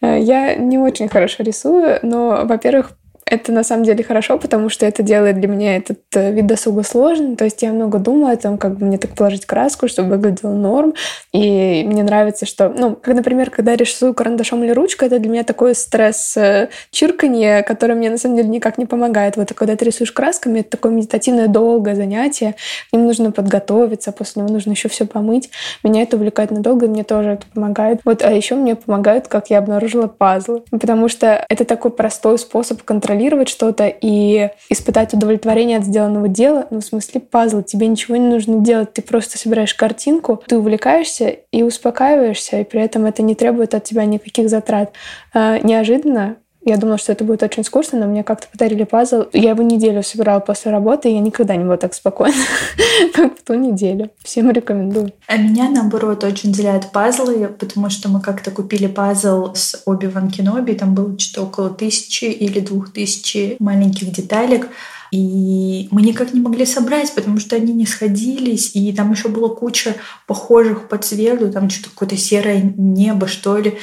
Э, 0.00 0.18
я 0.20 0.54
не 0.54 0.78
очень 0.78 1.08
хорошо 1.08 1.42
рисую, 1.42 1.98
но, 2.02 2.42
во-первых, 2.44 2.92
это 3.32 3.50
на 3.50 3.64
самом 3.64 3.84
деле 3.84 4.04
хорошо, 4.04 4.36
потому 4.36 4.68
что 4.68 4.84
это 4.84 5.02
делает 5.02 5.40
для 5.40 5.48
меня 5.48 5.76
этот 5.76 6.00
э, 6.14 6.32
вид 6.32 6.46
досуга 6.46 6.82
сложным. 6.82 7.36
То 7.36 7.44
есть 7.44 7.62
я 7.62 7.72
много 7.72 7.98
думаю 7.98 8.34
о 8.34 8.36
том, 8.36 8.58
как 8.58 8.76
бы 8.76 8.84
мне 8.84 8.98
так 8.98 9.12
положить 9.12 9.46
краску, 9.46 9.88
чтобы 9.88 10.10
выглядело 10.10 10.52
норм. 10.52 10.92
И 11.32 11.82
мне 11.86 12.02
нравится, 12.02 12.44
что, 12.44 12.68
ну, 12.68 12.94
как, 12.94 13.14
например, 13.14 13.48
когда 13.48 13.74
рисую 13.74 14.12
карандашом 14.12 14.62
или 14.64 14.72
ручкой, 14.72 15.06
это 15.06 15.18
для 15.18 15.30
меня 15.30 15.44
такой 15.44 15.74
стресс 15.74 16.36
э, 16.36 16.68
чирканье, 16.90 17.62
которое 17.62 17.94
мне 17.94 18.10
на 18.10 18.18
самом 18.18 18.36
деле 18.36 18.50
никак 18.50 18.76
не 18.76 18.84
помогает. 18.84 19.38
Вот 19.38 19.50
когда 19.54 19.76
ты 19.76 19.86
рисуешь 19.86 20.12
красками, 20.12 20.60
это 20.60 20.72
такое 20.72 20.92
медитативное 20.92 21.48
долгое 21.48 21.94
занятие. 21.94 22.56
К 22.90 22.92
ним 22.94 23.06
нужно 23.06 23.32
подготовиться, 23.32 24.12
после 24.12 24.42
него 24.42 24.52
нужно 24.52 24.72
еще 24.72 24.90
все 24.90 25.06
помыть. 25.06 25.48
Меня 25.82 26.02
это 26.02 26.18
увлекает 26.18 26.50
надолго, 26.50 26.84
и 26.84 26.88
мне 26.90 27.02
тоже 27.02 27.30
это 27.30 27.46
помогает. 27.54 28.00
Вот, 28.04 28.22
а 28.22 28.30
еще 28.30 28.56
мне 28.56 28.76
помогают, 28.76 29.28
как 29.28 29.48
я 29.48 29.56
обнаружила 29.56 30.06
пазлы. 30.06 30.64
Потому 30.70 31.08
что 31.08 31.46
это 31.48 31.64
такой 31.64 31.92
простой 31.92 32.38
способ 32.38 32.82
контролировать 32.82 33.21
контролировать 33.22 33.48
что-то 33.48 33.86
и 33.88 34.50
испытать 34.68 35.14
удовлетворение 35.14 35.78
от 35.78 35.84
сделанного 35.84 36.28
дела, 36.28 36.66
ну, 36.70 36.80
в 36.80 36.84
смысле 36.84 37.20
пазл, 37.20 37.62
тебе 37.62 37.86
ничего 37.86 38.16
не 38.16 38.26
нужно 38.26 38.60
делать, 38.60 38.92
ты 38.92 39.02
просто 39.02 39.38
собираешь 39.38 39.74
картинку, 39.74 40.42
ты 40.46 40.58
увлекаешься 40.58 41.28
и 41.28 41.62
успокаиваешься, 41.62 42.60
и 42.60 42.64
при 42.64 42.82
этом 42.82 43.06
это 43.06 43.22
не 43.22 43.34
требует 43.34 43.74
от 43.74 43.84
тебя 43.84 44.04
никаких 44.04 44.48
затрат. 44.48 44.92
А, 45.32 45.58
неожиданно 45.58 46.36
я 46.64 46.76
думала, 46.76 46.98
что 46.98 47.12
это 47.12 47.24
будет 47.24 47.42
очень 47.42 47.64
скучно, 47.64 47.98
но 47.98 48.06
мне 48.06 48.22
как-то 48.22 48.46
подарили 48.50 48.84
пазл. 48.84 49.24
Я 49.32 49.50
его 49.50 49.62
неделю 49.62 50.02
собирала 50.02 50.40
после 50.40 50.70
работы, 50.70 51.10
и 51.10 51.14
я 51.14 51.20
никогда 51.20 51.56
не 51.56 51.64
была 51.64 51.76
так 51.76 51.94
спокойна, 51.94 52.36
как 53.14 53.38
в 53.38 53.42
ту 53.42 53.54
неделю. 53.54 54.10
Всем 54.22 54.50
рекомендую. 54.50 55.12
А 55.26 55.36
меня, 55.36 55.68
наоборот, 55.68 56.22
очень 56.24 56.54
злят 56.54 56.92
пазлы, 56.92 57.48
потому 57.48 57.90
что 57.90 58.08
мы 58.08 58.20
как-то 58.20 58.50
купили 58.50 58.86
пазл 58.86 59.54
с 59.54 59.82
Оби-Ван 59.86 60.30
Кеноби, 60.30 60.74
там 60.74 60.94
было 60.94 61.18
что-то 61.18 61.46
около 61.46 61.70
тысячи 61.70 62.26
или 62.26 62.60
двух 62.60 62.92
тысяч 62.92 63.56
маленьких 63.58 64.12
деталек, 64.12 64.68
и 65.12 65.88
мы 65.90 66.00
никак 66.00 66.32
не 66.32 66.40
могли 66.40 66.64
собрать, 66.64 67.14
потому 67.14 67.38
что 67.38 67.54
они 67.54 67.74
не 67.74 67.84
сходились, 67.84 68.74
и 68.74 68.90
там 68.94 69.12
еще 69.12 69.28
было 69.28 69.48
куча 69.48 69.94
похожих 70.26 70.88
по 70.88 70.96
цвету, 70.96 71.52
там 71.52 71.68
что-то 71.68 71.90
какое-то 71.90 72.16
серое 72.16 72.72
небо, 72.78 73.26
что 73.26 73.58
ли. 73.58 73.76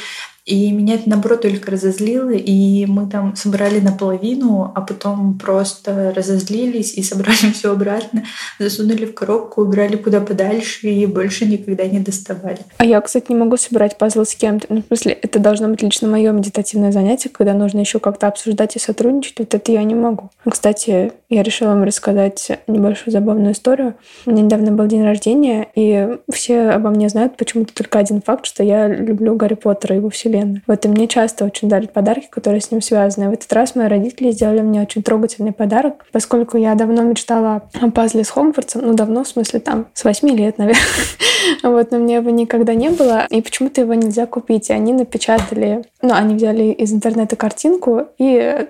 И 0.46 0.72
меня 0.72 0.96
это, 0.96 1.10
наоборот, 1.10 1.42
только 1.42 1.72
разозлило, 1.72 2.32
и 2.32 2.86
мы 2.86 3.10
там 3.10 3.36
собрали 3.36 3.80
наполовину, 3.80 4.72
а 4.74 4.82
потом 4.82 5.38
просто 5.38 6.14
разозлились 6.16 6.94
и 6.94 7.04
собрали 7.04 7.52
все 7.54 7.72
обратно, 7.72 8.26
засунули 8.58 9.06
в 9.06 9.14
коробку, 9.14 9.62
убрали 9.62 9.96
куда 9.96 10.22
подальше 10.22 10.88
и 10.88 11.06
больше 11.06 11.46
никогда 11.46 11.86
не 11.86 12.00
доставали. 12.00 12.60
А 12.78 12.86
я, 12.86 13.00
кстати, 13.02 13.26
не 13.30 13.38
могу 13.38 13.58
собирать 13.58 13.98
пазлы 13.98 14.26
с 14.26 14.36
кем-то. 14.36 14.68
Ну, 14.70 14.82
в 14.82 14.88
смысле, 14.88 15.14
это 15.14 15.40
должно 15.40 15.68
быть 15.68 15.82
лично 15.82 16.08
мое 16.08 16.32
медитативное 16.32 16.92
занятие, 16.92 17.30
когда 17.30 17.54
нужно 17.54 17.80
еще 17.80 18.00
как-то 18.00 18.28
обсуждать 18.28 18.76
и 18.76 18.80
сотрудничать. 18.80 19.40
Вот 19.40 19.54
это 19.54 19.72
я 19.72 19.84
не 19.84 19.96
могу. 19.96 20.30
Кстати, 20.50 21.14
я 21.30 21.44
решила 21.44 21.70
вам 21.70 21.84
рассказать 21.84 22.60
небольшую 22.68 23.12
забавную 23.12 23.54
историю. 23.54 23.96
У 24.26 24.32
меня 24.32 24.44
недавно 24.44 24.72
был 24.72 24.88
день 24.88 25.04
рождения, 25.04 25.68
и 25.76 26.18
все 26.32 26.70
обо 26.70 26.90
мне 26.90 27.08
знают 27.08 27.38
почему-то 27.38 27.74
только 27.74 28.00
один 28.00 28.22
факт, 28.22 28.48
что 28.48 28.64
я 28.64 28.88
люблю 28.88 29.36
Гарри 29.36 29.54
Поттера 29.54 29.96
и 29.96 30.00
его 30.00 30.10
вселенную. 30.10 30.62
Вот 30.66 30.84
и 30.86 30.88
мне 30.88 31.08
часто 31.08 31.46
очень 31.46 31.70
дарят 31.70 31.94
подарки, 31.94 32.28
которые 32.30 32.62
с 32.62 32.72
ним 32.72 32.82
связаны. 32.82 33.30
В 33.30 33.34
этот 33.34 33.52
раз 33.54 33.76
мои 33.76 33.88
родители 33.88 34.32
сделали 34.32 34.62
мне 34.62 34.82
очень 34.82 35.04
трогательный 35.04 35.54
подарок, 35.54 36.06
поскольку 36.12 36.58
я 36.58 36.74
давно 36.74 37.04
мечтала 37.04 37.62
о 37.80 37.92
пазле 37.92 38.24
с 38.24 38.30
Хогвартсом, 38.30 38.82
ну 38.84 38.94
давно, 38.96 39.24
в 39.24 39.28
смысле 39.28 39.60
там, 39.60 39.88
с 39.94 40.04
8 40.04 40.28
лет, 40.30 40.58
наверное. 40.58 40.82
Вот, 41.64 41.92
но 41.92 41.98
мне 41.98 42.16
его 42.16 42.30
никогда 42.30 42.74
не 42.74 42.90
было, 42.90 43.26
и 43.30 43.42
почему-то 43.42 43.82
его 43.82 43.94
нельзя 43.94 44.26
купить. 44.26 44.70
И 44.70 44.74
они 44.74 44.94
напечатали, 44.94 45.84
ну, 46.02 46.14
они 46.14 46.36
взяли 46.36 46.66
из 46.66 46.94
интернета 46.94 47.36
картинку 47.36 48.08
и 48.18 48.68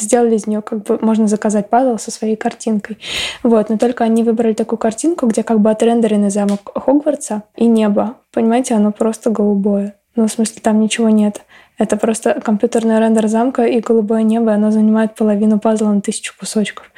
сделали 0.00 0.36
из 0.36 0.46
нее, 0.46 0.62
как 0.62 0.82
бы 0.82 0.98
можно 1.00 1.26
заказать 1.26 1.70
пазл 1.70 1.98
со 1.98 2.10
своей 2.10 2.36
картинкой. 2.36 2.98
Вот, 3.42 3.68
но 3.68 3.78
только 3.78 4.04
они 4.04 4.22
выбрали 4.22 4.54
такую 4.54 4.78
картинку, 4.78 5.26
где 5.26 5.42
как 5.42 5.60
бы 5.60 5.70
отрендеренный 5.70 6.30
замок 6.30 6.70
Хогвартса 6.74 7.42
и 7.56 7.66
небо. 7.66 8.16
Понимаете, 8.32 8.74
оно 8.74 8.92
просто 8.92 9.30
голубое. 9.30 9.96
Ну, 10.16 10.26
в 10.26 10.32
смысле, 10.32 10.60
там 10.62 10.80
ничего 10.80 11.08
нет. 11.08 11.42
Это 11.78 11.96
просто 11.96 12.40
компьютерный 12.44 12.98
рендер 12.98 13.26
замка 13.28 13.64
и 13.64 13.80
голубое 13.80 14.22
небо, 14.22 14.52
оно 14.52 14.70
занимает 14.70 15.14
половину 15.14 15.58
пазла 15.58 15.88
на 15.92 16.00
тысячу 16.00 16.34
кусочков. 16.38 16.90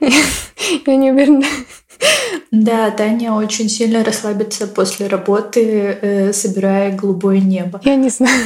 Я 0.86 0.96
не 0.96 1.12
уверена. 1.12 1.44
Да, 2.50 2.90
Таня 2.90 3.32
очень 3.32 3.68
сильно 3.68 4.02
расслабится 4.04 4.66
после 4.66 5.06
работы, 5.08 5.98
э, 6.00 6.32
собирая 6.32 6.96
голубое 6.96 7.40
небо. 7.40 7.80
Я 7.84 7.96
не 7.96 8.08
знаю. 8.08 8.40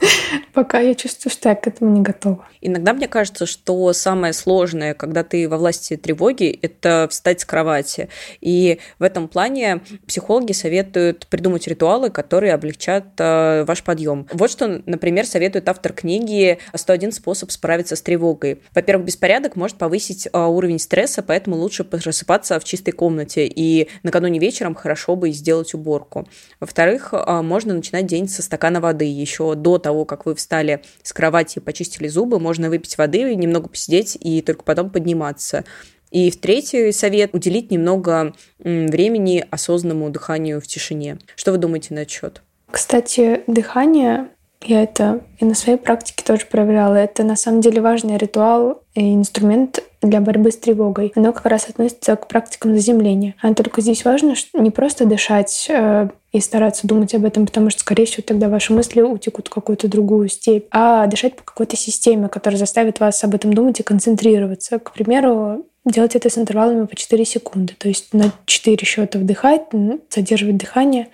Пока 0.52 0.80
я 0.80 0.94
чувствую, 0.94 1.32
что 1.32 1.48
я 1.48 1.54
к 1.54 1.66
этому 1.66 1.90
не 1.90 2.00
готова. 2.00 2.46
Иногда 2.60 2.92
мне 2.92 3.08
кажется, 3.08 3.46
что 3.46 3.92
самое 3.92 4.32
сложное, 4.32 4.94
когда 4.94 5.22
ты 5.22 5.48
во 5.48 5.56
власти 5.56 5.96
тревоги, 5.96 6.58
это 6.62 7.06
встать 7.10 7.40
с 7.40 7.44
кровати. 7.44 8.08
И 8.40 8.78
в 8.98 9.02
этом 9.02 9.28
плане 9.28 9.82
психологи 10.06 10.52
советуют 10.52 11.26
придумать 11.28 11.66
ритуалы, 11.66 12.10
которые 12.10 12.54
облегчат 12.54 13.06
э, 13.18 13.64
ваш 13.64 13.82
подъем. 13.82 14.26
Вот 14.32 14.50
что, 14.50 14.82
например, 14.86 15.26
советует 15.26 15.68
автор 15.68 15.92
книги 15.92 16.58
«101 16.72 17.12
способ 17.12 17.50
справиться 17.50 17.96
с 17.96 18.02
тревогой». 18.02 18.60
Во-первых, 18.74 19.06
беспорядок 19.06 19.56
может 19.56 19.76
повысить 19.76 20.26
э, 20.26 20.38
уровень 20.38 20.78
стресса, 20.78 21.22
поэтому 21.22 21.56
лучше 21.56 21.84
просыпаться 21.84 22.58
в 22.58 22.64
чистой 22.64 22.92
комнате. 22.92 23.46
И 23.46 23.88
накануне 24.02 24.38
вечером 24.38 24.74
хорошо 24.74 25.16
бы 25.16 25.30
сделать 25.30 25.74
уборку. 25.74 26.26
Во-вторых, 26.60 27.12
э, 27.12 27.42
можно 27.42 27.74
начинать 27.74 28.06
день 28.06 28.28
со 28.28 28.42
стакана 28.42 28.80
воды 28.80 29.04
еще 29.04 29.54
до 29.54 29.78
того, 29.84 30.06
как 30.06 30.24
вы 30.24 30.34
встали 30.34 30.82
с 31.02 31.12
кровати 31.12 31.58
и 31.58 31.60
почистили 31.60 32.08
зубы, 32.08 32.40
можно 32.40 32.70
выпить 32.70 32.96
воды, 32.96 33.34
немного 33.34 33.68
посидеть 33.68 34.16
и 34.18 34.40
только 34.40 34.64
потом 34.64 34.88
подниматься. 34.88 35.64
И 36.10 36.30
в 36.30 36.40
третий 36.40 36.90
совет– 36.92 37.30
уделить 37.34 37.70
немного 37.70 38.34
времени 38.58 39.44
осознанному 39.50 40.08
дыханию 40.08 40.60
в 40.60 40.66
тишине. 40.66 41.18
Что 41.36 41.52
вы 41.52 41.58
думаете 41.58 41.92
на 41.92 42.08
счет? 42.08 42.40
Кстати, 42.70 43.42
дыхание 43.46 44.28
я 44.68 44.82
это 44.82 45.20
и 45.38 45.44
на 45.44 45.54
своей 45.54 45.78
практике 45.78 46.24
тоже 46.24 46.46
проверяла. 46.46 46.94
Это 46.94 47.22
на 47.22 47.36
самом 47.36 47.60
деле 47.60 47.80
важный 47.80 48.16
ритуал 48.16 48.82
и 48.94 49.14
инструмент 49.14 49.82
для 50.02 50.20
борьбы 50.20 50.50
с 50.50 50.56
тревогой. 50.56 51.12
Оно 51.14 51.32
как 51.32 51.46
раз 51.46 51.68
относится 51.68 52.16
к 52.16 52.28
практикам 52.28 52.74
заземления. 52.74 53.34
А 53.40 53.52
только 53.54 53.80
здесь 53.80 54.04
важно 54.04 54.34
не 54.52 54.70
просто 54.70 55.06
дышать 55.06 55.66
э, 55.68 56.08
и 56.32 56.40
стараться 56.40 56.86
думать 56.86 57.14
об 57.14 57.24
этом, 57.24 57.46
потому 57.46 57.70
что, 57.70 57.80
скорее 57.80 58.04
всего, 58.06 58.22
тогда 58.26 58.48
ваши 58.48 58.72
мысли 58.72 59.00
утекут 59.00 59.48
в 59.48 59.50
какую-то 59.50 59.88
другую 59.88 60.28
степь, 60.28 60.66
а 60.70 61.06
дышать 61.06 61.36
по 61.36 61.42
какой-то 61.42 61.76
системе, 61.76 62.28
которая 62.28 62.58
заставит 62.58 63.00
вас 63.00 63.22
об 63.24 63.34
этом 63.34 63.52
думать 63.54 63.80
и 63.80 63.84
концентрироваться. 63.84 64.78
К 64.78 64.92
примеру, 64.92 65.64
делать 65.84 66.16
это 66.16 66.30
с 66.30 66.38
интервалами 66.38 66.86
по 66.86 66.96
4 66.96 67.24
секунды. 67.24 67.74
То 67.78 67.88
есть 67.88 68.12
на 68.12 68.32
4 68.46 68.76
счета 68.84 69.18
вдыхать, 69.18 69.62
задерживать 70.10 70.56
дыхание 70.56 71.08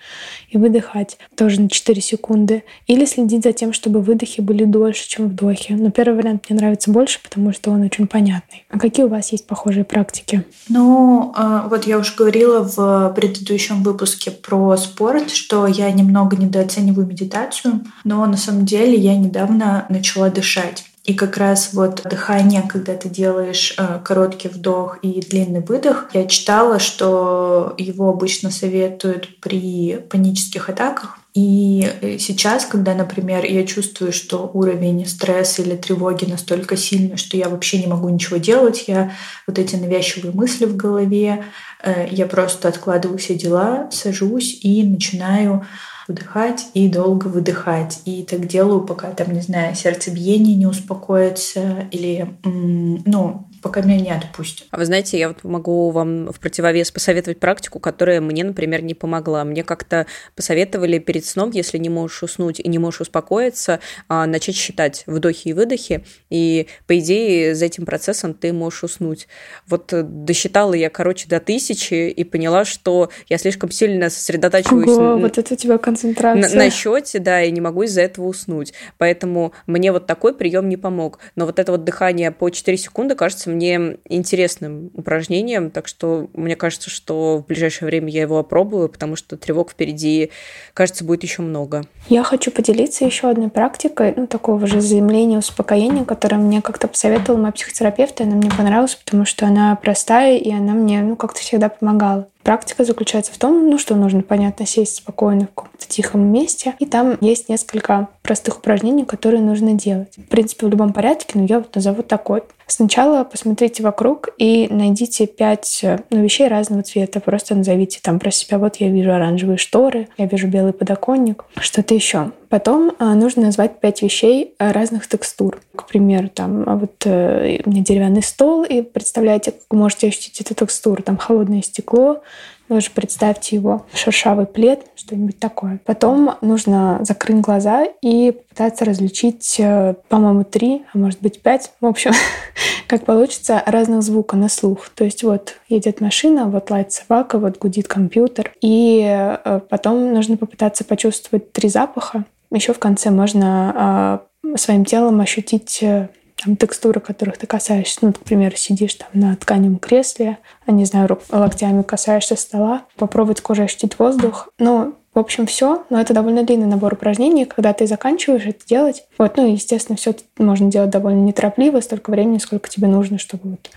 и 0.49 0.57
выдыхать 0.57 1.17
тоже 1.35 1.61
на 1.61 1.69
4 1.69 2.01
секунды. 2.01 2.63
Или 2.87 3.05
следить 3.05 3.43
за 3.43 3.53
тем, 3.53 3.73
чтобы 3.73 4.01
выдохи 4.01 4.41
были 4.41 4.63
дольше, 4.63 5.07
чем 5.07 5.29
вдохи. 5.29 5.73
Но 5.73 5.91
первый 5.91 6.15
вариант 6.15 6.49
мне 6.49 6.59
нравится 6.59 6.91
больше, 6.91 7.19
потому 7.21 7.51
что 7.53 7.71
он 7.71 7.81
очень 7.81 8.07
понятный. 8.07 8.65
А 8.69 8.79
какие 8.79 9.05
у 9.05 9.09
вас 9.09 9.31
есть 9.31 9.47
похожие 9.47 9.83
практики? 9.83 10.43
Ну, 10.69 11.33
а, 11.35 11.67
вот 11.67 11.85
я 11.85 11.97
уже 11.97 12.15
говорила 12.15 12.61
в 12.61 13.13
предыдущем 13.15 13.83
выпуске 13.83 14.31
про 14.31 14.77
спорт, 14.77 15.31
что 15.31 15.67
я 15.67 15.91
немного 15.91 16.37
недооцениваю 16.37 17.05
медитацию, 17.07 17.81
но 18.03 18.25
на 18.25 18.37
самом 18.37 18.65
деле 18.65 18.95
я 18.95 19.17
недавно 19.17 19.85
начала 19.89 20.29
дышать. 20.29 20.85
И 21.03 21.15
как 21.15 21.37
раз 21.37 21.73
вот 21.73 22.03
дыхание, 22.03 22.61
когда 22.61 22.95
ты 22.95 23.09
делаешь 23.09 23.73
э, 23.77 23.99
короткий 24.03 24.49
вдох 24.49 24.99
и 25.01 25.19
длинный 25.21 25.61
выдох, 25.61 26.09
я 26.13 26.27
читала, 26.27 26.77
что 26.77 27.73
его 27.77 28.09
обычно 28.09 28.51
советуют 28.51 29.39
при 29.39 29.97
панических 30.09 30.69
атаках. 30.69 31.17
И 31.33 31.89
сейчас, 32.19 32.65
когда, 32.65 32.93
например, 32.93 33.45
я 33.45 33.65
чувствую, 33.65 34.11
что 34.11 34.51
уровень 34.53 35.05
стресса 35.07 35.61
или 35.61 35.77
тревоги 35.77 36.25
настолько 36.25 36.75
сильный, 36.75 37.15
что 37.15 37.37
я 37.37 37.47
вообще 37.47 37.79
не 37.79 37.87
могу 37.87 38.09
ничего 38.09 38.35
делать, 38.35 38.85
я 38.87 39.13
вот 39.47 39.57
эти 39.57 39.77
навязчивые 39.77 40.33
мысли 40.33 40.65
в 40.65 40.75
голове, 40.75 41.45
э, 41.83 42.07
я 42.11 42.25
просто 42.25 42.67
откладываю 42.67 43.17
все 43.17 43.35
дела, 43.35 43.89
сажусь 43.91 44.59
и 44.61 44.83
начинаю 44.83 45.65
вдыхать 46.11 46.69
и 46.73 46.87
долго 46.87 47.27
выдыхать. 47.27 48.01
И 48.05 48.23
так 48.23 48.47
делаю, 48.47 48.81
пока 48.81 49.11
там, 49.11 49.33
не 49.33 49.41
знаю, 49.41 49.75
сердцебиение 49.75 50.55
не 50.55 50.67
успокоится 50.67 51.87
или, 51.91 52.35
ну, 52.43 53.47
пока 53.61 53.81
меня 53.81 53.99
не 53.99 54.11
отпустят. 54.11 54.67
А 54.71 54.77
вы 54.77 54.85
знаете, 54.85 55.17
я 55.19 55.27
вот 55.27 55.43
могу 55.43 55.91
вам 55.91 56.31
в 56.31 56.39
противовес 56.39 56.91
посоветовать 56.91 57.39
практику, 57.39 57.79
которая 57.79 58.19
мне, 58.21 58.43
например, 58.43 58.81
не 58.81 58.93
помогла. 58.93 59.43
Мне 59.43 59.63
как-то 59.63 60.07
посоветовали 60.35 60.99
перед 60.99 61.25
сном, 61.25 61.51
если 61.51 61.77
не 61.77 61.89
можешь 61.89 62.23
уснуть 62.23 62.59
и 62.59 62.67
не 62.67 62.79
можешь 62.79 63.01
успокоиться, 63.01 63.79
а, 64.07 64.25
начать 64.25 64.55
считать 64.55 65.03
вдохи 65.05 65.49
и 65.49 65.53
выдохи, 65.53 66.03
и, 66.29 66.67
по 66.87 66.97
идее, 66.97 67.53
за 67.55 67.65
этим 67.65 67.85
процессом 67.85 68.33
ты 68.33 68.51
можешь 68.51 68.83
уснуть. 68.83 69.27
Вот 69.67 69.93
э, 69.93 70.03
досчитала 70.03 70.73
я, 70.73 70.89
короче, 70.89 71.27
до 71.27 71.39
тысячи 71.39 72.09
и 72.09 72.23
поняла, 72.23 72.65
что 72.65 73.09
я 73.29 73.37
слишком 73.37 73.69
сильно 73.69 74.09
сосредотачиваюсь 74.09 74.89
Ого, 74.89 75.01
на, 75.01 75.17
вот 75.17 75.37
это 75.37 75.53
у 75.53 75.57
тебя 75.57 75.77
концентрация. 75.77 76.49
На, 76.49 76.65
на 76.65 76.71
счете, 76.71 77.19
да, 77.19 77.43
и 77.43 77.51
не 77.51 77.61
могу 77.61 77.83
из-за 77.83 78.01
этого 78.01 78.25
уснуть. 78.25 78.73
Поэтому 78.97 79.53
мне 79.67 79.91
вот 79.91 80.07
такой 80.07 80.33
прием 80.33 80.67
не 80.69 80.77
помог. 80.77 81.19
Но 81.35 81.45
вот 81.45 81.59
это 81.59 81.71
вот 81.71 81.83
дыхание 81.83 82.31
по 82.31 82.49
4 82.49 82.77
секунды 82.77 83.15
кажется 83.15 83.50
мне 83.51 83.97
интересным 84.05 84.91
упражнением, 84.93 85.69
так 85.71 85.87
что 85.87 86.29
мне 86.33 86.55
кажется, 86.55 86.89
что 86.89 87.37
в 87.37 87.45
ближайшее 87.45 87.87
время 87.87 88.09
я 88.09 88.21
его 88.21 88.39
опробую, 88.39 88.89
потому 88.89 89.15
что 89.15 89.37
тревог 89.37 89.71
впереди, 89.71 90.31
кажется, 90.73 91.03
будет 91.03 91.23
еще 91.23 91.41
много. 91.41 91.83
Я 92.09 92.23
хочу 92.23 92.51
поделиться 92.51 93.05
еще 93.05 93.29
одной 93.29 93.49
практикой, 93.49 94.13
ну, 94.15 94.27
такого 94.27 94.65
же 94.65 94.81
заземления, 94.81 95.37
успокоения, 95.37 96.05
которое 96.05 96.37
мне 96.37 96.61
как-то 96.61 96.87
посоветовал 96.87 97.39
мой 97.39 97.51
психотерапевт, 97.51 98.19
и 98.19 98.23
она 98.23 98.35
мне 98.35 98.49
понравилась, 98.49 98.95
потому 98.95 99.25
что 99.25 99.45
она 99.45 99.75
простая, 99.75 100.37
и 100.37 100.51
она 100.51 100.73
мне, 100.73 101.01
ну, 101.01 101.15
как-то 101.15 101.41
всегда 101.41 101.69
помогала. 101.69 102.30
Практика 102.43 102.83
заключается 102.83 103.31
в 103.33 103.37
том, 103.37 103.69
ну, 103.69 103.77
что 103.77 103.95
нужно, 103.95 104.21
понятно, 104.21 104.65
сесть 104.65 104.95
спокойно 104.95 105.45
в 105.45 105.53
каком-то 105.53 105.87
тихом 105.87 106.21
месте. 106.21 106.75
И 106.79 106.85
там 106.85 107.17
есть 107.21 107.49
несколько 107.49 108.09
простых 108.21 108.59
упражнений, 108.59 109.05
которые 109.05 109.41
нужно 109.41 109.73
делать. 109.73 110.15
В 110.17 110.29
принципе, 110.29 110.65
в 110.65 110.69
любом 110.69 110.93
порядке, 110.93 111.39
но 111.39 111.45
я 111.45 111.59
вот 111.59 111.75
назову 111.75 112.03
такой. 112.03 112.43
Сначала 112.71 113.25
посмотрите 113.25 113.83
вокруг 113.83 114.29
и 114.37 114.69
найдите 114.71 115.27
пять 115.27 115.83
ну, 116.09 116.23
вещей 116.23 116.47
разного 116.47 116.83
цвета. 116.83 117.19
Просто 117.19 117.53
назовите 117.53 117.99
там 118.01 118.17
про 118.17 118.31
себя. 118.31 118.59
Вот 118.59 118.77
я 118.77 118.89
вижу 118.89 119.13
оранжевые 119.13 119.57
шторы, 119.57 120.07
я 120.17 120.25
вижу 120.25 120.47
белый 120.47 120.71
подоконник, 120.71 121.43
что-то 121.59 121.93
еще. 121.93 122.31
Потом 122.47 122.93
а, 122.97 123.13
нужно 123.15 123.43
назвать 123.43 123.79
пять 123.81 124.01
вещей 124.01 124.55
разных 124.57 125.07
текстур. 125.07 125.59
К 125.75 125.85
примеру, 125.87 126.29
там 126.29 126.63
а 126.67 126.77
вот 126.77 127.05
э, 127.05 127.61
у 127.65 127.69
меня 127.69 127.83
деревянный 127.83 128.23
стол, 128.23 128.63
и 128.63 128.81
представляете, 128.81 129.51
как 129.51 129.61
вы 129.69 129.77
можете 129.77 130.07
ощутить 130.07 130.39
эту 130.39 130.55
текстуру. 130.55 131.03
Там 131.03 131.17
холодное 131.17 131.61
стекло, 131.61 132.23
тоже 132.71 132.89
представьте 132.93 133.57
его 133.57 133.85
шершавый 133.93 134.45
плед, 134.45 134.85
что-нибудь 134.95 135.39
такое. 135.39 135.81
Потом 135.85 136.35
нужно 136.39 136.99
закрыть 137.01 137.41
глаза 137.41 137.85
и 138.01 138.31
попытаться 138.31 138.85
различить, 138.85 139.57
э, 139.59 139.95
по-моему, 140.07 140.45
три, 140.45 140.85
а 140.93 140.97
может 140.97 141.19
быть 141.19 141.41
пять, 141.41 141.73
в 141.81 141.85
общем, 141.85 142.11
как 142.87 143.03
получится, 143.03 143.61
разных 143.65 144.03
звуков 144.03 144.39
на 144.39 144.47
слух. 144.47 144.87
То 144.87 145.03
есть 145.03 145.23
вот 145.23 145.55
едет 145.67 145.99
машина, 145.99 146.45
вот 146.45 146.69
лает 146.69 146.93
собака, 146.93 147.39
вот 147.39 147.57
гудит 147.57 147.89
компьютер. 147.89 148.53
И 148.61 149.03
э, 149.05 149.59
потом 149.69 150.13
нужно 150.13 150.37
попытаться 150.37 150.85
почувствовать 150.85 151.51
три 151.51 151.67
запаха. 151.67 152.23
Еще 152.51 152.73
в 152.73 152.79
конце 152.79 153.09
можно 153.11 153.73
а, 153.75 154.21
своим 154.57 154.85
телом 154.85 155.19
ощутить 155.19 155.79
э, 155.81 156.09
там, 156.43 156.55
текстуры, 156.55 156.99
которых 156.99 157.37
ты 157.37 157.47
касаешься. 157.47 157.99
Ну, 158.01 158.07
например, 158.09 158.57
сидишь 158.57 158.95
там 158.95 159.09
на 159.13 159.35
тканевом 159.35 159.79
кресле, 159.79 160.37
а 160.65 160.71
не 160.71 160.85
знаю, 160.85 161.07
рук, 161.07 161.21
локтями 161.29 161.81
касаешься 161.81 162.35
стола, 162.35 162.85
попробовать 162.95 163.41
кожей 163.41 163.65
ощутить 163.65 163.99
воздух. 163.99 164.49
Ну, 164.59 164.95
в 165.13 165.19
общем, 165.19 165.45
все, 165.45 165.83
но 165.89 165.99
это 165.99 166.13
довольно 166.13 166.43
длинный 166.43 166.67
набор 166.67 166.93
упражнений, 166.93 167.45
когда 167.45 167.73
ты 167.73 167.85
заканчиваешь 167.85 168.45
это 168.45 168.65
делать. 168.65 169.03
Вот, 169.17 169.35
ну, 169.35 169.51
естественно, 169.51 169.97
все 169.97 170.15
можно 170.37 170.71
делать 170.71 170.89
довольно 170.89 171.21
неторопливо, 171.21 171.81
столько 171.81 172.11
времени, 172.11 172.37
сколько 172.37 172.69
тебе 172.69 172.87
нужно, 172.87 173.17
чтобы 173.17 173.51
вот 173.51 173.69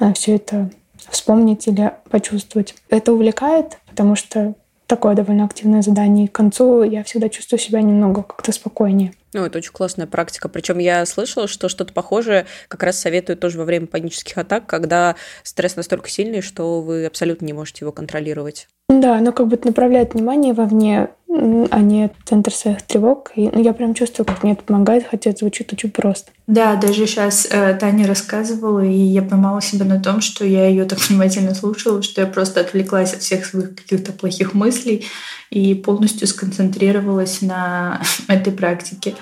а, 0.00 0.12
все 0.14 0.34
это 0.34 0.70
вспомнить 1.08 1.68
или 1.68 1.92
почувствовать. 2.10 2.74
Это 2.90 3.12
увлекает, 3.12 3.78
потому 3.86 4.16
что 4.16 4.54
такое 4.86 5.14
довольно 5.14 5.44
активное 5.44 5.82
задание. 5.82 6.26
И 6.26 6.28
к 6.28 6.32
концу 6.32 6.82
я 6.82 7.04
всегда 7.04 7.28
чувствую 7.28 7.58
себя 7.58 7.80
немного 7.80 8.22
как-то 8.22 8.52
спокойнее. 8.52 9.12
Ну, 9.32 9.44
это 9.44 9.58
очень 9.58 9.72
классная 9.72 10.06
практика. 10.06 10.48
Причем 10.48 10.78
я 10.78 11.04
слышала, 11.06 11.48
что 11.48 11.68
что-то 11.68 11.92
похожее 11.92 12.46
как 12.68 12.82
раз 12.84 12.98
советуют 12.98 13.40
тоже 13.40 13.58
во 13.58 13.64
время 13.64 13.86
панических 13.88 14.38
атак, 14.38 14.66
когда 14.66 15.16
стресс 15.42 15.74
настолько 15.76 16.08
сильный, 16.08 16.40
что 16.40 16.80
вы 16.80 17.04
абсолютно 17.04 17.46
не 17.46 17.52
можете 17.52 17.84
его 17.84 17.92
контролировать. 17.92 18.68
Да, 18.88 19.16
оно 19.16 19.32
как 19.32 19.48
бы 19.48 19.58
направляет 19.64 20.14
внимание 20.14 20.52
вовне, 20.52 21.08
а 21.70 21.80
не 21.80 22.10
центр 22.24 22.52
своих 22.52 22.82
тревог. 22.82 23.32
И 23.34 23.48
ну, 23.52 23.62
я 23.62 23.72
прям 23.72 23.94
чувствую, 23.94 24.26
как 24.26 24.42
мне 24.42 24.52
это 24.52 24.62
помогает, 24.62 25.06
хотя 25.10 25.30
это 25.30 25.40
звучит 25.40 25.72
очень 25.72 25.90
просто. 25.90 26.30
Да, 26.46 26.76
даже 26.76 27.06
сейчас 27.06 27.46
э, 27.50 27.74
Таня 27.74 28.06
рассказывала, 28.06 28.84
и 28.84 28.92
я 28.92 29.22
поймала 29.22 29.60
себя 29.60 29.84
на 29.84 30.00
том, 30.00 30.20
что 30.20 30.44
я 30.44 30.66
ее 30.66 30.84
так 30.84 30.98
внимательно 31.08 31.54
слушала, 31.54 32.02
что 32.02 32.20
я 32.20 32.26
просто 32.26 32.60
отвлеклась 32.60 33.14
от 33.14 33.22
всех 33.22 33.44
своих 33.46 33.74
каких-то 33.74 34.12
плохих 34.12 34.54
мыслей 34.54 35.06
и 35.50 35.74
полностью 35.74 36.26
сконцентрировалась 36.26 37.40
на 37.42 38.00
этой 38.28 38.52
практике. 38.52 39.14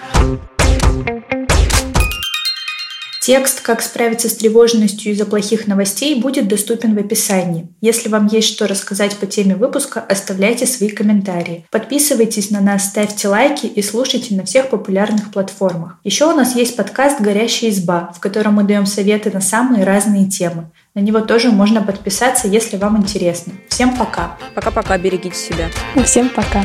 Текст 3.25 3.61
«Как 3.61 3.83
справиться 3.83 4.29
с 4.29 4.35
тревожностью 4.35 5.13
из-за 5.13 5.25
плохих 5.25 5.69
новостей» 5.69 6.21
будет 6.21 6.49
доступен 6.49 6.97
в 6.97 6.99
описании. 6.99 7.69
Если 7.81 8.09
вам 8.09 8.27
есть 8.27 8.49
что 8.49 8.67
рассказать 8.67 9.17
по 9.17 9.27
теме 9.27 9.55
выпуска, 9.55 10.01
оставляйте 10.01 10.67
свои 10.67 10.89
комментарии. 10.89 11.65
Подписывайтесь 11.71 12.51
на 12.51 12.61
нас, 12.61 12.87
ставьте 12.87 13.29
лайки 13.29 13.67
и 13.67 13.81
слушайте 13.81 14.35
на 14.35 14.45
всех 14.45 14.71
популярных 14.71 15.31
платформах. 15.31 16.01
Еще 16.03 16.25
у 16.25 16.35
нас 16.35 16.57
есть 16.57 16.75
подкаст 16.75 17.21
«Горящая 17.21 17.71
изба», 17.71 18.13
в 18.13 18.19
котором 18.19 18.55
мы 18.55 18.65
даем 18.65 18.87
советы 18.87 19.31
на 19.31 19.41
самые 19.41 19.85
разные 19.85 20.29
темы. 20.29 20.73
На 20.97 20.99
него 20.99 21.21
тоже 21.21 21.53
можно 21.53 21.81
подписаться, 21.81 22.49
если 22.49 22.77
вам 22.77 22.97
интересно. 22.97 23.53
Всем 23.69 23.97
пока. 23.97 24.37
Пока-пока, 24.57 24.99
берегите 24.99 25.37
себя. 25.37 25.69
Всем 26.05 26.29
пока. 26.29 26.65